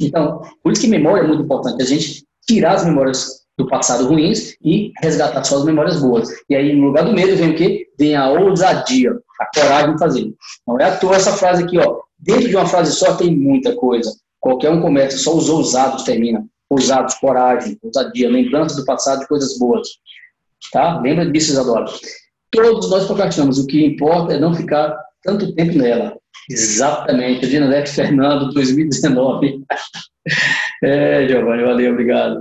[0.00, 4.06] Então, por isso que memória é muito importante, a gente tirar as memórias do passado
[4.06, 6.28] ruins e resgatar só as memórias boas.
[6.48, 7.88] E aí, no lugar do medo, vem o quê?
[7.98, 10.34] Vem a ousadia, a coragem de fazer.
[10.66, 12.00] Não é à toa essa frase aqui, ó.
[12.16, 14.10] Dentro de uma frase só tem muita coisa.
[14.40, 16.44] Qualquer um começa, só os ousados termina.
[16.70, 19.88] Ousados, coragem, ousadia, lembrança do passado de coisas boas.
[20.72, 21.00] Tá?
[21.00, 21.86] Lembra disso, Isadora.
[22.50, 23.58] Todos nós procrastinamos.
[23.58, 26.16] O que importa é não ficar tanto tempo nela.
[26.50, 27.46] Exatamente.
[27.46, 29.62] Dinalete Fernando, 2019.
[30.82, 32.38] é, Giovanni, valeu, obrigado.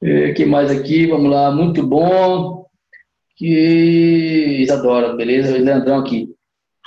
[0.00, 1.06] O é, que mais aqui?
[1.06, 2.66] Vamos lá, muito bom.
[3.36, 5.56] Que Isadora, beleza?
[5.56, 6.28] Leandrão aqui.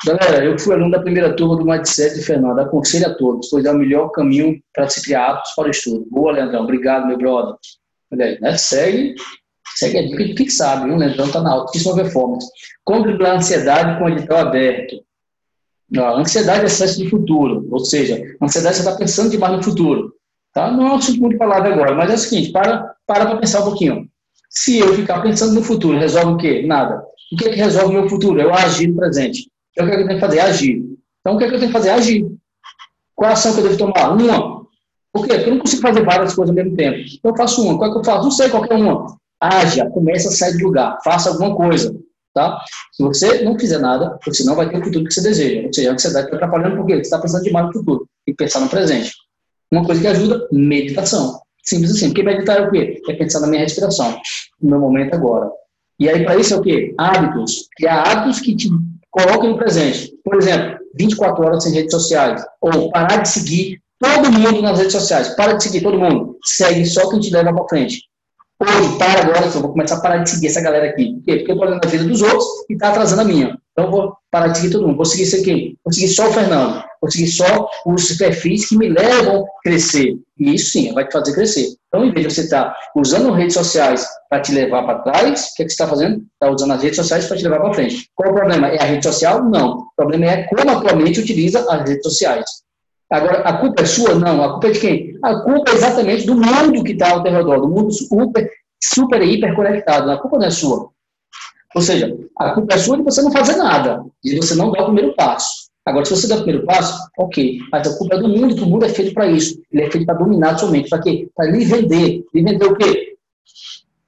[0.03, 2.59] Galera, eu fui aluno da primeira turma do Mindset de Fernando.
[2.59, 6.05] Aconselho a todos, pois é o melhor caminho para se criar aptos para o estudo.
[6.09, 6.63] Boa, Leandrão.
[6.63, 7.55] Obrigado, meu brother.
[8.11, 8.57] Olha aí, né?
[8.57, 9.15] Segue
[9.81, 11.09] Segue a dica de sabe, viu, né?
[11.11, 12.47] Então está na altíssima performance.
[12.83, 15.03] Como driblar a ansiedade com o edital aberto?
[15.97, 19.63] A ansiedade é excesso de futuro, ou seja, a ansiedade você está pensando demais no
[19.63, 20.13] futuro.
[20.53, 20.69] Tá?
[20.69, 23.65] Não é um assunto muito falado agora, mas é o seguinte, para para pensar um
[23.65, 24.07] pouquinho.
[24.51, 26.63] Se eu ficar pensando no futuro, resolve o quê?
[26.63, 27.03] Nada.
[27.33, 28.39] O que é que resolve o meu futuro?
[28.39, 29.49] Eu agir no presente.
[29.71, 30.39] Então, o que é que eu tenho que fazer?
[30.41, 30.83] Agir.
[31.21, 31.89] Então, o que é que eu tenho que fazer?
[31.89, 32.27] Agir.
[33.15, 34.11] Qual ação que eu devo tomar?
[34.11, 34.61] Uma.
[35.11, 35.35] Por quê?
[35.35, 36.99] Porque eu não consigo fazer várias coisas ao mesmo tempo.
[36.99, 37.77] Então eu faço uma.
[37.77, 38.23] Qual é que eu faço?
[38.23, 39.20] Não sei qualquer uma.
[39.41, 41.95] Haja, começa a sair do lugar, faça alguma coisa.
[42.33, 42.61] Tá?
[42.93, 45.67] Se você não fizer nada, você não vai ter o futuro que você deseja.
[45.67, 48.07] Ou seja, a ansiedade está atrapalhando porque você está pensando demais no futuro.
[48.25, 49.11] Que pensar no presente.
[49.71, 51.41] Uma coisa que ajuda, meditação.
[51.63, 52.07] Simples assim.
[52.07, 53.01] Porque meditar é o quê?
[53.09, 54.17] É pensar na minha respiração,
[54.61, 55.51] no meu momento agora.
[55.99, 56.93] E aí, para isso é o quê?
[56.97, 57.67] Hábitos.
[57.75, 58.69] Criar hábitos que te
[59.09, 60.13] coloquem no presente.
[60.23, 62.43] Por exemplo, 24 horas sem redes sociais.
[62.61, 65.35] Ou parar de seguir todo mundo nas redes sociais.
[65.35, 66.37] Para de seguir todo mundo.
[66.43, 68.10] Segue só quem te leva para frente.
[68.61, 71.15] Hoje, para agora, eu vou começar a parar de seguir essa galera aqui.
[71.15, 71.37] Por quê?
[71.37, 73.57] Porque eu estou olhando a vida dos outros e está atrasando a minha.
[73.71, 74.97] Então, eu vou parar de seguir todo mundo.
[74.97, 75.75] Vou seguir isso aqui.
[75.83, 76.83] Vou seguir só o Fernando.
[77.01, 80.15] Vou seguir só os perfis que me levam a crescer.
[80.37, 81.69] E isso sim, vai te fazer crescer.
[81.87, 85.47] Então, em vez de você estar tá usando redes sociais para te levar para trás,
[85.47, 86.21] o que, é que você está fazendo?
[86.33, 88.09] Está usando as redes sociais para te levar para frente.
[88.13, 88.67] Qual o problema?
[88.67, 89.43] É a rede social?
[89.43, 89.79] Não.
[89.79, 92.45] O problema é como atualmente utiliza as redes sociais.
[93.11, 94.15] Agora, a culpa é sua?
[94.15, 94.41] Não.
[94.41, 95.19] A culpa é de quem?
[95.21, 98.49] A culpa é exatamente do mundo que está ao teu redor, do mundo super,
[98.81, 100.09] super hiper conectado.
[100.09, 100.89] A culpa não é sua.
[101.75, 104.83] Ou seja, a culpa é sua de você não fazer nada, de você não dar
[104.83, 105.69] o primeiro passo.
[105.85, 107.59] Agora, se você der o primeiro passo, ok.
[107.71, 109.61] Mas a culpa é do mundo, que o mundo é feito para isso.
[109.71, 110.89] Ele é feito para dominar somente.
[110.89, 111.27] Para quê?
[111.35, 112.23] Para lhe vender.
[112.33, 113.15] Lhe vender o quê?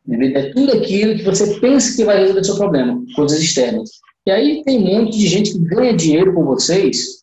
[0.07, 3.03] Lhe vender tudo aquilo que você pensa que vai resolver o seu problema.
[3.15, 3.89] Coisas externas.
[4.25, 7.22] E aí tem um monte de gente que ganha dinheiro com vocês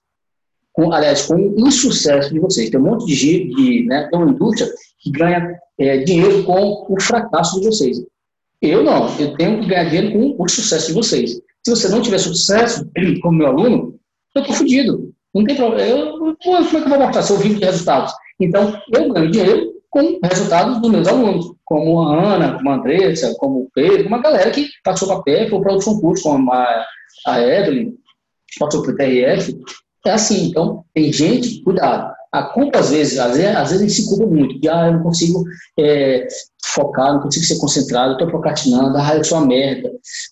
[0.81, 2.71] com, aliás, com o insucesso de vocês.
[2.71, 7.01] Tem um monte de, de né, tem uma indústria que ganha é, dinheiro com o
[7.01, 8.03] fracasso de vocês.
[8.63, 11.33] Eu não, eu tenho que ganhar dinheiro com o sucesso de vocês.
[11.63, 14.01] Se você não tiver sucesso, como meu aluno,
[14.35, 15.13] eu estou fodido.
[15.35, 15.91] Não tem problema.
[15.91, 18.13] Eu, como é que eu vou mostrar se eu vivo de resultados?
[18.41, 23.35] Então, eu ganho dinheiro com resultados dos meus alunos, como a Ana, como a Andressa,
[23.39, 26.53] como o Pedro, uma galera que passou para a PEP ou para outros concursos, como
[26.53, 26.87] a,
[27.27, 27.93] a Evelyn,
[28.59, 29.59] passou para o TRF,
[30.07, 32.15] é assim, então, tem gente, cuidado.
[32.33, 34.93] A culpa, às vezes, às vezes, às vezes a gente se culpa muito, ah, eu
[34.95, 35.45] não consigo
[35.79, 36.29] é,
[36.65, 39.91] focar, não consigo ser concentrado, estou procrastinando, ah, eu sou uma merda,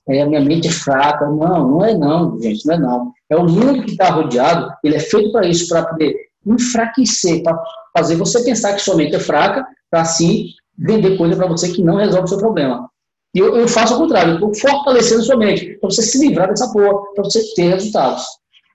[0.09, 1.27] é, a minha mente é fraca.
[1.27, 3.13] Não, não é não, gente, não é não.
[3.29, 6.15] É o mundo que está rodeado, ele é feito para isso, para poder
[6.47, 7.61] enfraquecer, para
[7.97, 10.47] fazer você pensar que sua mente é fraca, para assim
[10.79, 12.89] vender coisa para você que não resolve o seu problema.
[13.35, 16.49] E eu, eu faço o contrário, eu estou fortalecendo sua mente, para você se livrar
[16.49, 18.25] dessa porra, para você ter resultados.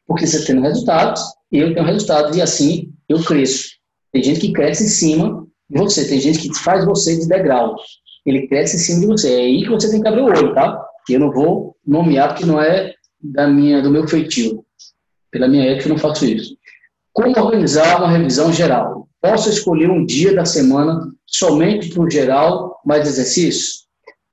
[0.07, 3.69] Porque você tem resultados, eu tenho resultados, e assim eu cresço.
[4.11, 7.75] Tem gente que cresce em cima de você, tem gente que faz você de degrau.
[8.25, 9.33] Ele cresce em cima de você.
[9.33, 10.79] É aí que você tem que abrir o olho, tá?
[11.09, 14.63] Eu não vou nomear porque não é da minha, do meu feitio.
[15.31, 16.55] Pela minha ética, eu não faço isso.
[17.11, 19.07] Como organizar uma revisão geral?
[19.21, 23.87] Posso escolher um dia da semana somente para o geral, mais exercícios?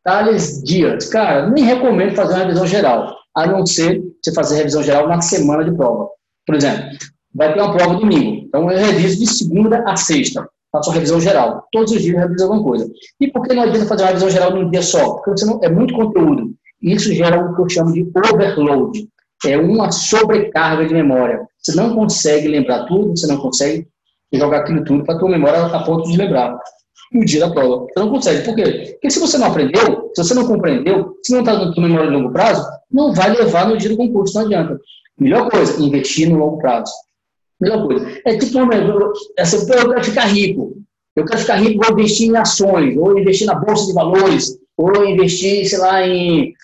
[0.04, 1.08] Tales dias.
[1.08, 5.20] Cara, nem recomendo fazer uma revisão geral a não ser você fazer revisão geral na
[5.20, 6.08] semana de prova.
[6.46, 6.84] Por exemplo,
[7.34, 11.66] vai ter uma prova domingo, então eu reviso de segunda a sexta, faço revisão geral.
[11.72, 12.90] Todos os dias eu reviso alguma coisa.
[13.20, 15.14] E por que não adianta fazer uma revisão geral num dia só?
[15.14, 16.52] Porque você não, é muito conteúdo.
[16.82, 19.08] Isso gera o que eu chamo de overload.
[19.46, 21.46] É uma sobrecarga de memória.
[21.58, 23.86] Você não consegue lembrar tudo, você não consegue
[24.32, 26.58] jogar aquilo tudo para a tua memória a ponto de lembrar
[27.12, 27.86] no dia da prova.
[27.86, 28.44] Você não consegue.
[28.44, 28.90] Por quê?
[28.92, 32.16] Porque se você não aprendeu, se você não compreendeu, se não está tua memória de
[32.16, 34.80] longo prazo, não vai levar no dia do concurso, não adianta.
[35.18, 36.92] Melhor coisa, investir no longo prazo.
[37.60, 38.06] Melhor coisa.
[38.24, 38.58] É tipo,
[39.36, 40.76] essa, eu quero ficar rico.
[41.14, 45.04] Eu quero ficar rico, vou investir em ações, ou investir na bolsa de valores, ou
[45.04, 46.54] investir, sei lá, em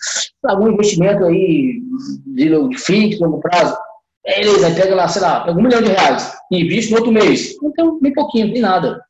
[0.43, 1.81] algum investimento aí
[2.25, 3.77] de, fixo, longo prazo.
[4.25, 7.11] Beleza, aí pega lá, sei lá, pega um milhão de reais e investe no outro
[7.11, 7.55] mês.
[7.75, 9.06] Tem nem pouquinho, não tem nada.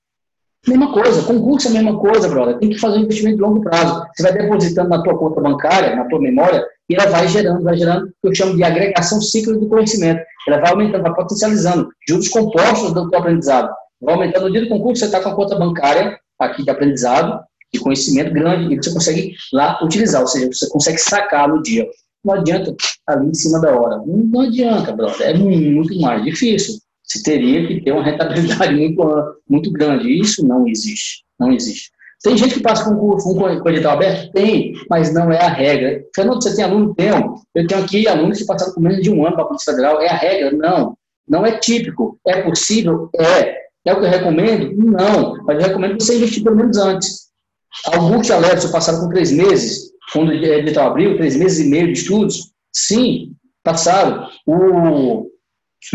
[0.65, 2.57] Mesma coisa, concurso é a mesma coisa, brother.
[2.57, 4.03] Tem que fazer um investimento de longo prazo.
[4.15, 7.77] Você vai depositando na tua conta bancária, na tua memória, e ela vai gerando, vai
[7.77, 10.21] gerando que eu chamo de agregação cíclica do conhecimento.
[10.47, 13.69] Ela vai aumentando, vai potencializando juros compostos do teu aprendizado.
[14.01, 17.39] Vai aumentando no dia do concurso, você está com a conta bancária aqui de aprendizado,
[17.73, 21.87] de conhecimento grande, e você consegue lá utilizar, ou seja, você consegue sacar no dia.
[22.23, 22.75] Não adianta
[23.07, 24.01] ali em cima da hora.
[24.05, 25.29] Não adianta, brother.
[25.29, 26.77] É muito mais difícil
[27.07, 30.19] se teria que ter uma rentabilidade muito, muito grande.
[30.19, 31.23] Isso não existe.
[31.39, 31.89] Não existe.
[32.23, 34.31] Tem gente que passa com, com edital aberto?
[34.33, 36.03] Tem, mas não é a regra.
[36.15, 36.93] Fernando, você tem aluno?
[36.95, 37.35] Tenho.
[37.53, 40.01] Eu tenho aqui alunos que passaram com menos de um ano para a Polícia Federal.
[40.01, 40.51] É a regra?
[40.51, 40.97] Não.
[41.27, 42.19] Não é típico.
[42.25, 43.09] É possível?
[43.15, 43.67] É.
[43.85, 44.75] É o que eu recomendo?
[44.75, 45.37] Não.
[45.45, 47.27] Mas eu recomendo você investir pelo menos antes.
[47.85, 51.99] Alguns alertas passaram com três meses, quando o edital abriu, três meses e meio de
[51.99, 52.51] estudos.
[52.73, 53.33] Sim,
[53.63, 54.27] passaram.
[54.45, 55.27] O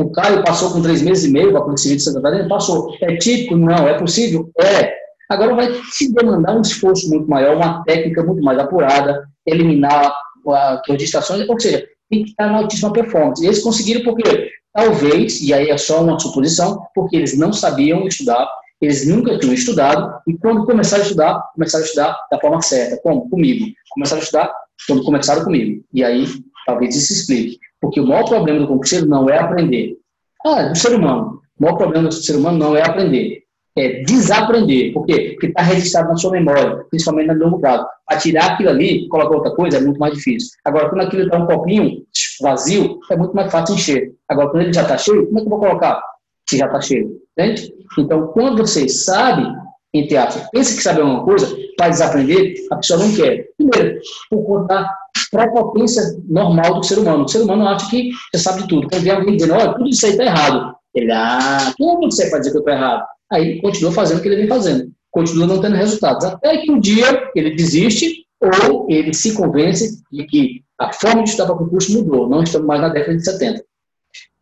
[0.00, 2.94] o Caio passou com três meses e meio para Civil de Santa Catarina, passou.
[3.00, 3.56] É típico?
[3.56, 3.88] Não.
[3.88, 4.50] É possível?
[4.60, 4.94] É.
[5.28, 10.14] Agora vai se demandar um esforço muito maior, uma técnica muito mais apurada, eliminar
[10.46, 13.42] as distrações, ou seja, tem que estar na altíssima performance.
[13.42, 18.06] E eles conseguiram porque, talvez, e aí é só uma suposição, porque eles não sabiam
[18.06, 18.46] estudar,
[18.82, 23.00] Eles nunca tinham estudado e quando começaram a estudar, começaram a estudar da forma certa.
[23.00, 23.30] Como?
[23.30, 23.66] Comigo.
[23.90, 24.52] Começaram a estudar
[24.88, 25.84] quando começaram comigo.
[25.94, 26.26] E aí,
[26.66, 27.58] talvez isso explique.
[27.80, 29.96] Porque o maior problema do concurseiro não é aprender.
[30.44, 31.40] Ah, do ser humano.
[31.58, 33.42] O maior problema do ser humano não é aprender.
[33.76, 34.92] É desaprender.
[34.92, 35.30] Por quê?
[35.32, 37.86] Porque está registrado na sua memória, principalmente no longo prazo.
[38.06, 40.50] Para tirar aquilo ali, colocar outra coisa, é muito mais difícil.
[40.64, 42.02] Agora, quando aquilo está um copinho
[42.40, 44.12] vazio, é muito mais fácil encher.
[44.28, 46.02] Agora, quando ele já está cheio, como é que eu vou colocar?
[46.48, 47.22] Se já está cheio.
[47.36, 47.72] Entende?
[47.98, 49.46] Então, quando você sabe,
[49.94, 53.48] entre aspas, pensa que sabe alguma coisa, para desaprender, a pessoa não quer.
[53.56, 54.00] Primeiro,
[54.30, 54.88] por conta
[55.32, 57.24] prepotência normal do ser humano.
[57.24, 58.88] O ser humano acha que já sabe de tudo.
[58.88, 60.74] Quando vem alguém dizendo, olha, tudo isso aí está errado.
[60.94, 63.02] Ele, ah, quem é você para dizer que eu estou errado?
[63.32, 64.92] Aí continua fazendo o que ele vem fazendo.
[65.10, 66.24] Continua não tendo resultados.
[66.26, 71.30] Até que um dia ele desiste ou ele se convence de que a forma de
[71.30, 72.28] estudar para concurso mudou.
[72.28, 73.64] Não estamos mais na década de 70.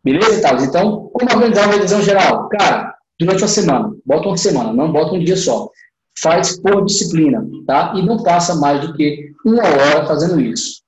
[0.03, 0.63] Beleza, Thales?
[0.63, 2.49] Então, como organizar uma revisão geral?
[2.49, 3.95] Cara, durante uma semana.
[4.05, 5.69] Bota uma semana, não bota um dia só.
[6.19, 7.93] Faz por disciplina, tá?
[7.95, 10.80] E não passa mais do que uma hora fazendo isso.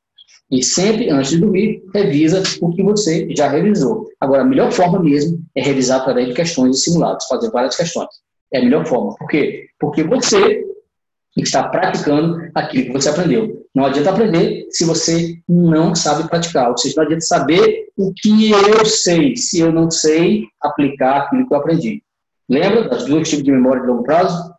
[0.53, 4.07] E sempre, antes de dormir, revisa o que você já revisou.
[4.21, 8.09] Agora, a melhor forma mesmo é revisar através de questões e simulados, fazer várias questões.
[8.53, 9.15] É a melhor forma.
[9.15, 9.65] Por quê?
[9.79, 10.63] Porque você
[11.35, 13.65] está praticando aquilo que você aprendeu.
[13.73, 16.69] Não adianta aprender se você não sabe praticar.
[16.69, 21.47] Ou seja, não adianta saber o que eu sei, se eu não sei aplicar aquilo
[21.47, 22.03] que eu aprendi.
[22.47, 24.53] Lembra das duas tipos de memória de longo prazo?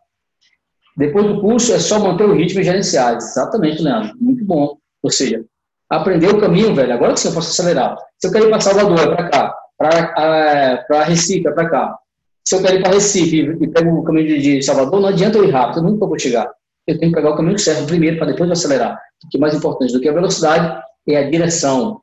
[0.97, 3.15] Depois do curso, é só manter o ritmo e gerenciar.
[3.15, 4.13] Exatamente, Leandro.
[4.19, 4.77] Muito bom.
[5.01, 5.45] Ou seja,
[5.89, 6.93] aprender o caminho, velho.
[6.93, 7.97] Agora sim, eu posso acelerar.
[8.19, 9.55] Se eu quero ir para Salvador, é para cá.
[9.77, 11.97] Para Recife, é para cá.
[12.43, 15.45] Se eu quero ir para Recife e pego o caminho de Salvador, não adianta eu
[15.45, 15.79] ir rápido.
[15.79, 16.49] Eu nunca vou chegar.
[16.87, 18.99] Eu tenho que pegar o caminho certo primeiro, para depois acelerar.
[19.23, 21.99] O que é mais importante do que a velocidade é a direção.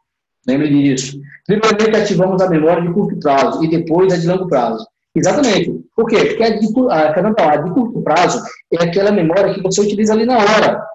[0.46, 1.20] Lembre disso.
[1.46, 4.84] Primeiramente, ativamos a memória de curto prazo e depois a de longo prazo.
[5.14, 5.70] Exatamente.
[5.94, 6.24] Por quê?
[6.24, 10.26] Porque a de, a, a de curto prazo é aquela memória que você utiliza ali
[10.26, 10.91] na hora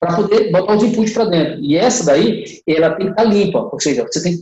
[0.00, 1.60] para poder botar os inputs para dentro.
[1.60, 4.38] E essa daí, ela tem que estar tá limpa, ou seja, você tem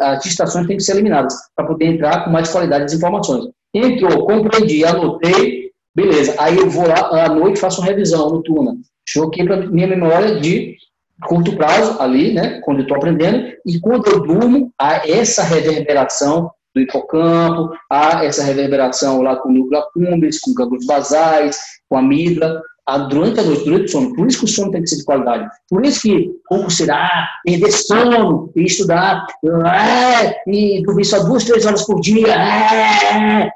[0.00, 3.48] as distrações têm que ser eliminadas para poder entrar com mais qualidade das informações.
[3.74, 6.34] Entrou, compreendi, anotei, beleza.
[6.38, 8.76] Aí eu vou lá à noite faço uma revisão noturna.
[9.08, 10.76] Joguei para minha memória de
[11.22, 16.50] curto prazo ali, né, quando eu estou aprendendo, e quando eu durmo, há essa reverberação
[16.74, 22.00] do hipocampo, há essa reverberação lá com o núcleo accumbens, com gânglios basais, com a
[22.00, 22.60] amígdala,
[23.08, 24.14] durante a noite, durante o sono.
[24.14, 25.48] Por isso que o sono tem que ser de qualidade.
[25.68, 26.30] Por isso que
[26.70, 33.50] será perder sono e estudar, é, e dormir só duas, três horas por dia, é,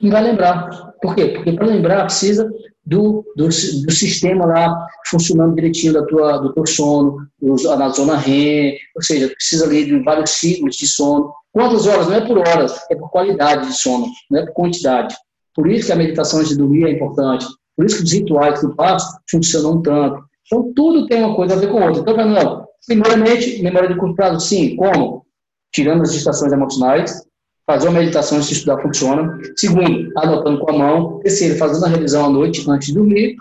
[0.00, 0.92] não vai lembrar.
[1.00, 1.28] Por quê?
[1.28, 2.50] Porque para lembrar precisa
[2.84, 8.76] do, do, do, sistema lá funcionando direitinho da tua, do teu sono, na zona REM,
[8.94, 11.32] ou seja, precisa ali de vários ciclos de sono.
[11.52, 12.08] Quantas horas?
[12.08, 15.14] Não é por horas, é por qualidade de sono, não é por quantidade.
[15.54, 17.46] Por isso que a meditação antes de dormir é importante.
[17.76, 20.24] Por isso que os rituais que faço funcionam tanto.
[20.46, 22.00] Então, tudo tem uma coisa a ver com outra.
[22.00, 24.76] Então, não, primeiramente, memória de curto prazo, sim.
[24.76, 25.24] Como?
[25.72, 27.24] Tirando as distrações emocionais,
[27.66, 29.38] fazer uma meditação antes de estudar funciona.
[29.56, 31.20] Segundo, anotando com a mão.
[31.20, 33.36] Terceiro, fazendo a revisão à noite antes de dormir.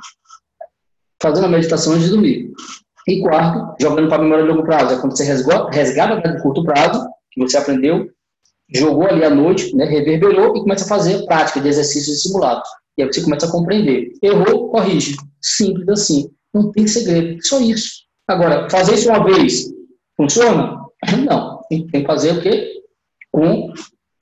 [1.21, 2.51] Fazendo a meditação antes de dormir.
[3.07, 4.93] E quarto, jogando para a memória de longo prazo.
[4.93, 8.09] É quando você resgata a de curto prazo, que você aprendeu,
[8.73, 12.67] jogou ali à noite, né, reverberou e começa a fazer prática de exercícios simulados.
[12.97, 14.13] E aí você começa a compreender.
[14.21, 15.15] Errou, corrige.
[15.41, 16.29] Simples assim.
[16.53, 17.43] Não tem segredo.
[17.45, 18.03] Só isso.
[18.27, 19.65] Agora, fazer isso uma vez,
[20.15, 20.77] funciona?
[21.25, 21.61] Não.
[21.69, 22.71] Tem que fazer o quê?
[23.31, 23.73] Com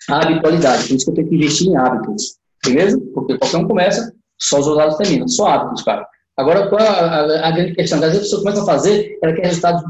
[0.09, 0.87] a habitualidade.
[0.87, 2.37] Por isso que eu tenho que investir em hábitos.
[2.65, 2.99] Beleza?
[3.13, 5.27] Porque qualquer um começa, só os resultados terminam.
[5.27, 6.07] Só hábitos, cara.
[6.41, 7.99] Agora, qual a, a, grande questão?
[7.99, 9.83] Às vezes a pessoa começa a fazer, ela quer resultados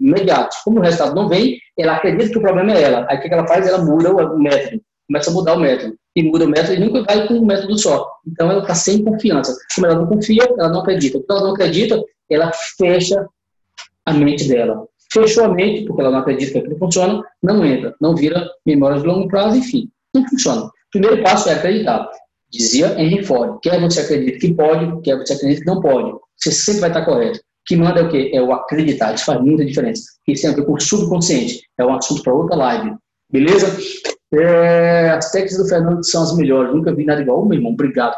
[0.00, 0.56] imediatos.
[0.64, 3.06] Como o resultado não vem, ela acredita que o problema é ela.
[3.08, 3.66] Aí o que ela faz?
[3.66, 4.80] Ela muda o, método.
[5.06, 5.94] Começa a mudar o método.
[6.16, 8.10] E muda o método e nunca vai com um método só.
[8.26, 9.54] Então ela está sem confiança.
[9.74, 11.20] Como ela não confia, ela não acredita.
[11.26, 13.26] Quando ela não acredita, ela fecha
[14.06, 14.86] a mente dela.
[15.12, 18.98] Fechou a mente, porque ela não acredita que aquilo funciona, não entra, não vira memória
[18.98, 20.62] de longo prazo, enfim, não funciona.
[20.62, 22.10] O primeiro passo é acreditar.
[22.56, 26.52] Dizia Henry Ford, quer você acredite que pode, quer você acredite que não pode, você
[26.52, 27.40] sempre vai estar correto.
[27.66, 28.30] Que manda é o quê?
[28.32, 30.02] É o acreditar, isso faz muita diferença.
[30.28, 32.94] Isso tem a ver com o subconsciente, é um assunto para outra live.
[33.30, 33.76] Beleza?
[34.32, 37.42] É, as técnicas do Fernando são as melhores, nunca vi nada igual.
[37.42, 38.14] Ô, meu irmão, obrigado.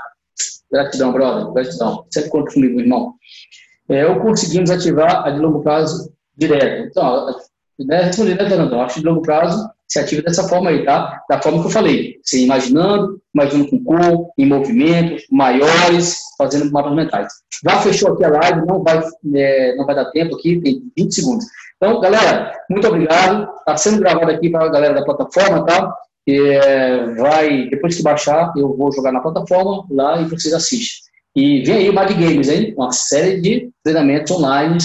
[0.70, 2.04] Gratidão, brother, gratidão.
[2.10, 3.14] Sempre conta comigo, irmão.
[3.88, 6.88] É, ou conseguimos ativar a de longo prazo direto.
[6.88, 7.36] Então,
[7.78, 8.80] né, respondendo, né, Fernando?
[8.80, 11.22] Acho de longo prazo se ativa dessa forma aí, tá?
[11.28, 12.16] Da forma que eu falei.
[12.22, 17.32] Você imaginando, imaginando com cor, em movimento, maiores, fazendo mapas mentais.
[17.64, 19.02] Já fechou aqui a live, não vai,
[19.34, 21.46] é, não vai dar tempo aqui, tem 20 segundos.
[21.76, 23.48] Então, galera, muito obrigado.
[23.58, 25.92] Está sendo gravado aqui para a galera da plataforma, tá?
[26.28, 31.06] é, vai, depois que baixar, eu vou jogar na plataforma lá e vocês assistem.
[31.36, 32.74] E vem aí o Mad Games, hein?
[32.76, 34.78] Uma série de treinamentos online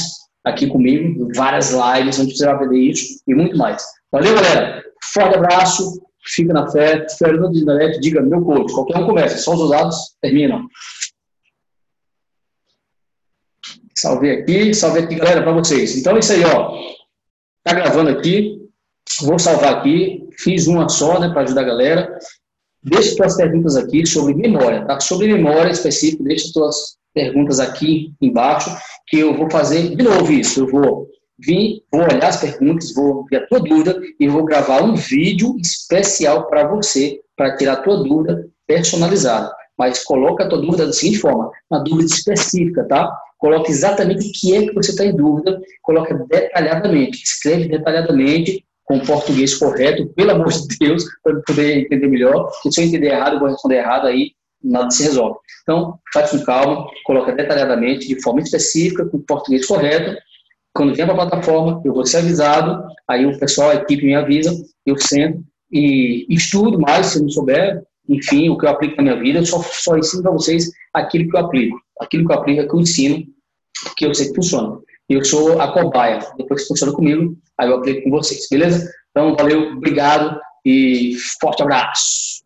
[0.44, 3.84] aqui comigo, várias lives onde você vai aprender isso e muito mais.
[4.12, 4.81] Valeu, galera.
[5.04, 7.06] Forte abraço, fica na fé.
[7.18, 8.74] Fernando de Narete, diga meu coach.
[8.74, 10.68] Qualquer um começa, só os usados terminam.
[13.98, 15.96] Salvei aqui, salvei aqui, galera, para vocês.
[15.98, 16.76] Então é isso aí, ó.
[17.64, 18.60] Tá gravando aqui,
[19.22, 20.28] vou salvar aqui.
[20.38, 22.20] Fiz uma só, né, para ajudar a galera.
[22.84, 25.00] Deixe suas perguntas aqui sobre memória, tá?
[25.00, 28.76] Sobre memória específica, deixe suas perguntas aqui embaixo,
[29.08, 30.62] que eu vou fazer de novo isso.
[30.62, 31.08] Eu vou
[31.42, 35.56] vir, vou olhar as perguntas, vou ver a tua dúvida e vou gravar um vídeo
[35.60, 39.52] especial para você, para tirar a tua dúvida personalizada.
[39.78, 43.12] Mas coloca a tua dúvida da seguinte forma, uma dúvida específica, tá?
[43.38, 48.98] Coloca exatamente o que é que você está em dúvida, coloca detalhadamente, escreve detalhadamente, com
[48.98, 53.08] o português correto, pelo amor de Deus, para poder entender melhor, porque se eu entender
[53.08, 54.32] errado, eu vou responder errado, aí
[54.62, 55.40] nada se resolve.
[55.64, 60.20] Então, faz com calma, coloca detalhadamente, de forma específica, com o português correto.
[60.74, 64.52] Quando para a plataforma, eu vou ser avisado, aí o pessoal, a equipe me avisa,
[64.86, 69.20] eu sento e estudo mais, se não souber, enfim, o que eu aplico na minha
[69.20, 71.80] vida, eu só, só ensino para vocês aquilo que eu aplico.
[72.00, 73.26] Aquilo que eu aplico é que eu ensino,
[73.84, 74.80] porque eu sei que funciona.
[75.08, 76.20] Eu sou a cobaia.
[76.38, 78.90] Depois que funciona comigo, aí eu aplico com vocês, beleza?
[79.12, 82.41] Então, valeu, obrigado e forte abraço.